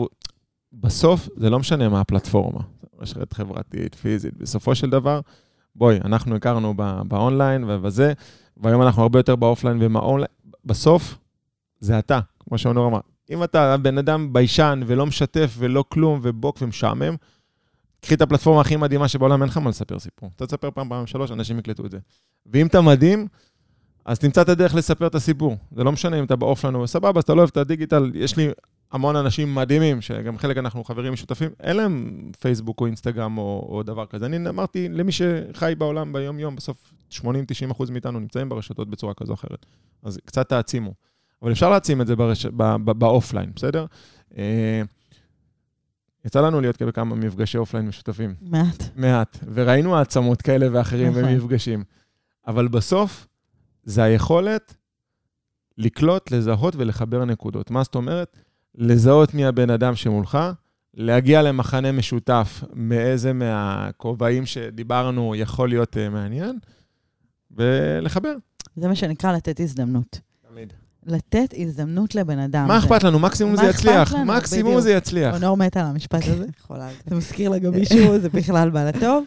[0.72, 2.60] בסוף זה לא משנה מה הפלטפורמה,
[2.98, 4.36] רשת חברתית, פיזית.
[4.36, 5.20] בסופו של דבר,
[5.76, 8.12] בואי, אנחנו הכרנו ב- באונליין ובזה,
[8.56, 10.28] והיום אנחנו הרבה יותר ב offline ומה online.
[10.64, 11.18] בסוף,
[11.80, 13.00] זה אתה, כמו שאונור אמר.
[13.30, 17.16] אם אתה בן אדם ביישן ולא משתף ולא כלום ובול ומשעמם,
[18.02, 20.30] קחי את הפלטפורמה הכי מדהימה שבעולם, אין לך מה לספר סיפור.
[20.36, 21.98] אתה תספר פעם, פעם, שלוש, אנשים יקלטו את זה.
[22.46, 23.26] ואם אתה מדהים,
[24.04, 25.56] אז תמצא את הדרך לספר את הסיפור.
[25.76, 28.10] זה לא משנה אם אתה ב offline או סבבה, אז אתה לא אוהב את הדיגיטל.
[28.14, 28.48] יש לי
[28.92, 33.82] המון אנשים מדהימים, שגם חלק אנחנו חברים משותפים, אין להם פייסבוק או אינסטגרם או, או
[33.82, 34.26] דבר כזה.
[34.26, 37.22] אני אמרתי, למי שחי בעולם ביום-יום, בסוף 80-90
[37.70, 39.66] אחוז מאיתנו נמצאים ברשתות בצורה כזו או אחרת.
[40.02, 40.94] אז קצת תעצימו.
[41.42, 42.46] אבל אפשר להעצים את זה ברש...
[42.46, 43.86] ב- ב- ב offline, בסדר?
[46.22, 48.34] אה, יצא לנו להיות בכמה מפגשי offline משותפים.
[48.40, 48.82] מעט.
[48.96, 51.22] מעט, וראינו העצמות כאלה ואחרים נכון.
[51.24, 51.84] במפגשים.
[52.46, 53.26] אבל בסוף,
[53.84, 54.74] זה היכולת
[55.78, 57.70] לקלוט, לזהות ולחבר נקודות.
[57.70, 58.38] מה זאת אומרת?
[58.74, 60.38] לזהות מי הבן אדם שמולך,
[60.94, 66.58] להגיע למחנה משותף מאיזה מהכובעים שדיברנו יכול להיות uh, מעניין,
[67.50, 68.34] ולחבר.
[68.76, 70.20] זה מה שנקרא לתת הזדמנות.
[70.48, 70.72] תמיד.
[71.06, 72.68] לתת הזדמנות לבן אדם.
[72.68, 73.18] מה אכפת לנו?
[73.18, 74.14] מקסימום זה יצליח.
[74.14, 74.80] מקסימום.
[74.80, 75.34] זה יצליח.
[75.34, 76.46] אונור מת על המשפט הזה.
[77.08, 77.14] זה.
[77.16, 79.24] מזכיר לה גם מישהו, זה בכלל בא לטוב.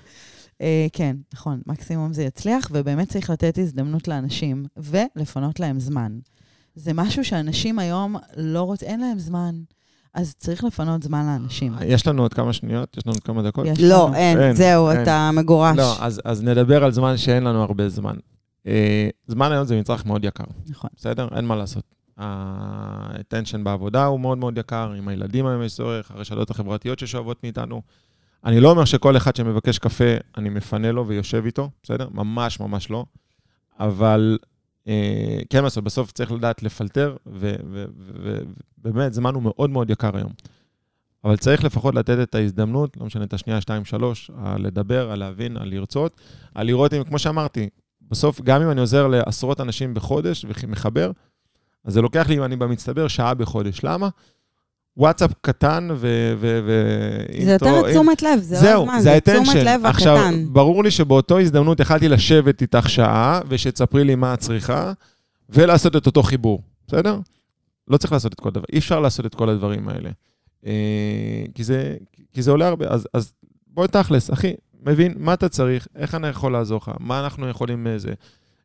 [0.62, 6.12] אה, כן, נכון, מקסימום זה יצליח, ובאמת צריך לתת הזדמנות לאנשים, ולפנות להם זמן.
[6.76, 9.56] זה משהו שאנשים היום לא רוצים, אין להם זמן,
[10.14, 11.74] אז צריך לפנות זמן לאנשים.
[11.86, 12.98] יש לנו עוד כמה שניות?
[12.98, 13.68] יש לנו עוד כמה דקות?
[13.80, 14.14] לא.
[14.16, 14.92] אין, זהו.
[14.92, 15.78] אתה מגורש.
[15.78, 18.16] לא, אז, אז נדבר על זמן שאין לנו הרבה זמן.
[18.68, 20.90] אה, זמן היום זה מצרך מאוד יקר, נכון.
[20.96, 21.28] בסדר?
[21.36, 21.96] אין מה לעשות.
[22.18, 27.82] ה-attention בעבודה הוא מאוד מאוד יקר, עם הילדים היום יש צורך, הרשתות החברתיות ששואבות מאיתנו.
[28.46, 32.08] אני לא אומר שכל אחד שמבקש קפה, אני מפנה לו ויושב איתו, בסדר?
[32.12, 33.06] ממש ממש לא.
[33.80, 34.38] אבל
[34.88, 40.32] אה, כן, לעשות, בסוף צריך לדעת לפלטר, ובאמת, זמן הוא מאוד מאוד יקר היום.
[41.24, 45.20] אבל צריך לפחות לתת את ההזדמנות, לא משנה את השנייה, שתיים, שלוש, על לדבר, על
[45.20, 46.22] להבין, על לרצות,
[46.56, 47.70] על לראות אם, כמו שאמרתי,
[48.12, 51.12] בסוף, גם אם אני עוזר לעשרות אנשים בחודש ומחבר,
[51.86, 53.80] אז זה לוקח לי, אם אני במצטבר, שעה בחודש.
[53.84, 54.10] למה?
[54.98, 56.34] וואטסאפ קטן ו...
[56.38, 59.42] ו, ו זה יותר תשומת לב, זה לא זהו, הזמן, זה זה.
[59.44, 60.46] תשומת לב עכשיו, הקטן.
[60.54, 64.94] ברור לי שבאותו הזדמנות יכלתי לשבת איתך שעה, ושתספרי לי מה את צריכה,
[65.50, 67.20] ולעשות את אותו חיבור, בסדר?
[67.88, 70.10] לא צריך לעשות את כל דבר, אי אפשר לעשות את כל הדברים האלה.
[70.66, 71.96] אה, כי זה,
[72.34, 73.34] כי זה עולה הרבה, אז, אז
[73.68, 74.54] בואי תכלס, אחי,
[74.86, 78.14] מבין מה אתה צריך, איך אני יכול לעזור לך, מה אנחנו יכולים זה,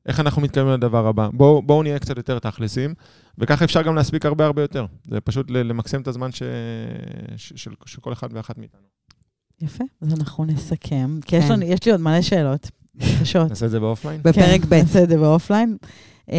[0.07, 1.29] איך אנחנו מתקדמים לדבר הבא.
[1.33, 2.95] בואו בוא נהיה קצת יותר תכלסים,
[3.39, 4.87] וככה אפשר גם להספיק הרבה הרבה יותר.
[5.11, 6.43] זה פשוט ל- למקסם את הזמן ש...
[7.37, 7.53] ש...
[7.57, 7.71] של...
[7.87, 8.81] של כל אחד ואחת מאיתנו.
[9.61, 11.53] יפה, אז אנחנו נסכם, כי יש, כן.
[11.53, 12.71] לנו, יש לי עוד מלא שאלות
[13.21, 13.49] קשות.
[13.49, 14.21] נעשה את זה ב offline?
[14.23, 14.75] בפרק כן, ב'.
[14.75, 15.77] נעשה את זה ב offline.
[16.31, 16.37] אה,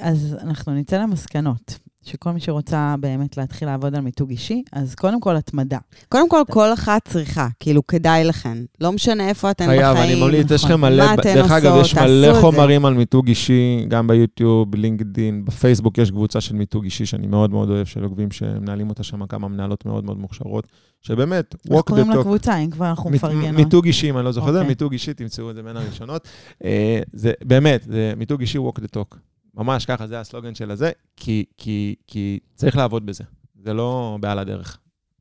[0.00, 5.20] אז אנחנו נצא למסקנות, שכל מי שרוצה באמת להתחיל לעבוד על מיתוג אישי, אז קודם
[5.20, 5.78] כל התמדה.
[6.08, 8.58] קודם כל, כל אחת צריכה, כאילו, כדאי לכן.
[8.80, 10.12] לא משנה איפה אתן חייב, בחיים.
[10.12, 10.70] אני ממליץ, יש נכון.
[10.70, 11.76] לכם מלא, מה אתן דרך אגב?
[11.80, 12.40] יש מלא.
[12.40, 17.50] חומרים על מיתוג אישי, גם ביוטיוב, לינקדין, בפייסבוק יש קבוצה של מיתוג אישי שאני מאוד
[17.50, 20.66] מאוד אוהב, של עוקבים שמנהלים אותה שם כמה מנהלות מאוד מאוד מוכשרות,
[21.02, 22.18] שבאמת, walk קוראים the talk.
[22.18, 23.56] לקבוצה, אם כבר אנחנו מפרגנות?
[23.56, 24.68] מיתוג אישי, אם אני לא זוכר אוקיי.
[24.68, 26.28] מיתוג אישי, תמצאו את זה בין הראשונות.
[26.64, 29.16] אה, זה באמת, זה מיתוג אישי, walk the talk.
[29.54, 33.24] ממש ככה, זה הסלוגן של הזה, כי, כי, כי צריך לעבוד בזה.
[33.64, 34.78] זה לא בעל הדרך.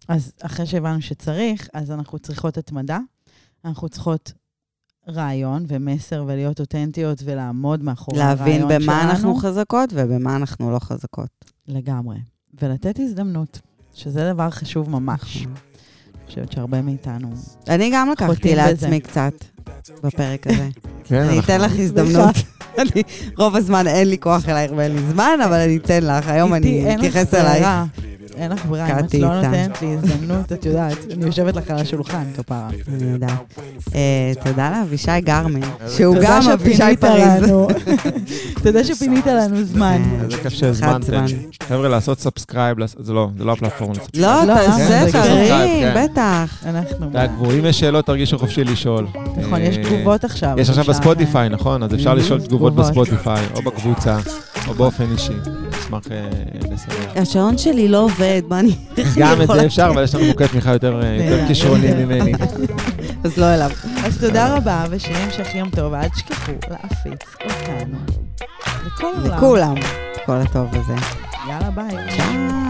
[0.08, 3.00] אז אחרי שהבנו שצריך, אז אנחנו צריכות התמדה,
[3.66, 4.34] אנחנו צריכות
[5.08, 8.70] רעיון ומסר ולהיות אותנטיות ולעמוד מאחורי הרעיון שלנו.
[8.70, 11.46] להבין במה אנחנו חזקות ובמה אנחנו לא חזקות.
[11.68, 12.18] לגמרי.
[12.62, 13.60] ולתת הזדמנות,
[13.94, 15.46] שזה דבר חשוב ממש.
[15.46, 17.34] אני חושבת שהרבה מאיתנו...
[17.70, 19.00] אני גם לקחתי לעצמי.
[19.00, 19.34] קצת
[20.04, 20.70] בפרק הזה.
[21.04, 22.36] כן, אני אתן לך הזדמנות.
[22.78, 23.04] אני-
[23.38, 26.28] רוב הזמן אין לי כוח אלייך ואין לי זמן, אבל אני אתן לך.
[26.28, 27.68] היום אני אתייחס אלייך.
[28.40, 29.36] אין לך ברירה, אם את לא.
[29.36, 32.70] נותנת לי הזדמנות, את יודעת, אני יושבת לך על השולחן כפרה.
[32.88, 33.60] אני יודעת.
[33.96, 35.64] אה, תודה לאבישי גרמין,
[35.98, 37.52] שהוא גם אבישי פריז.
[38.64, 40.02] תודה שפינית לנו זמן.
[40.24, 41.26] איזה כיף שהזמנתם.
[41.70, 43.94] חבר'ה, לעשות subscribe, זה לא, זה לא הפלטפורמה.
[44.18, 45.22] לא, תעשה, זה כן.
[45.24, 46.06] תרים, כן.
[46.12, 46.64] בטח.
[46.66, 47.10] אנחנו...
[47.12, 49.08] תעקבו, אם יש שאלות, תרגישו חופשי לשאול.
[49.38, 50.56] נכון, יש אה, תגובות עכשיו.
[50.60, 51.84] יש עכשיו בספוטיפיי, נכון?
[51.84, 52.16] אז אפשר Mhm.
[52.16, 52.76] לשאול תגובות.
[52.76, 54.18] בספוטיפיי, או בקבוצה,
[54.68, 55.34] או באופן אישי.
[55.90, 56.30] אשמח אה,
[56.72, 57.22] לסייע.
[57.22, 58.76] השעון שלי לא עובד, מה אני...
[59.18, 62.06] גם את זה אפשר, אבל יש לנו מוקד תמיכה יותר אה, יותר נהדר, כישרוני.
[62.06, 62.34] ממני.
[63.24, 63.72] אז לא אליו.
[64.06, 67.98] אז תודה רבה, ושיהיה המשך יום טוב, ואל תשכחו להפיץ אותנו.
[68.86, 69.38] לכל העולם.
[69.38, 69.76] לכולם.
[70.26, 70.94] כל הטוב הזה.
[71.48, 72.18] יאללה, ביי.
[72.18, 72.69] צ'או.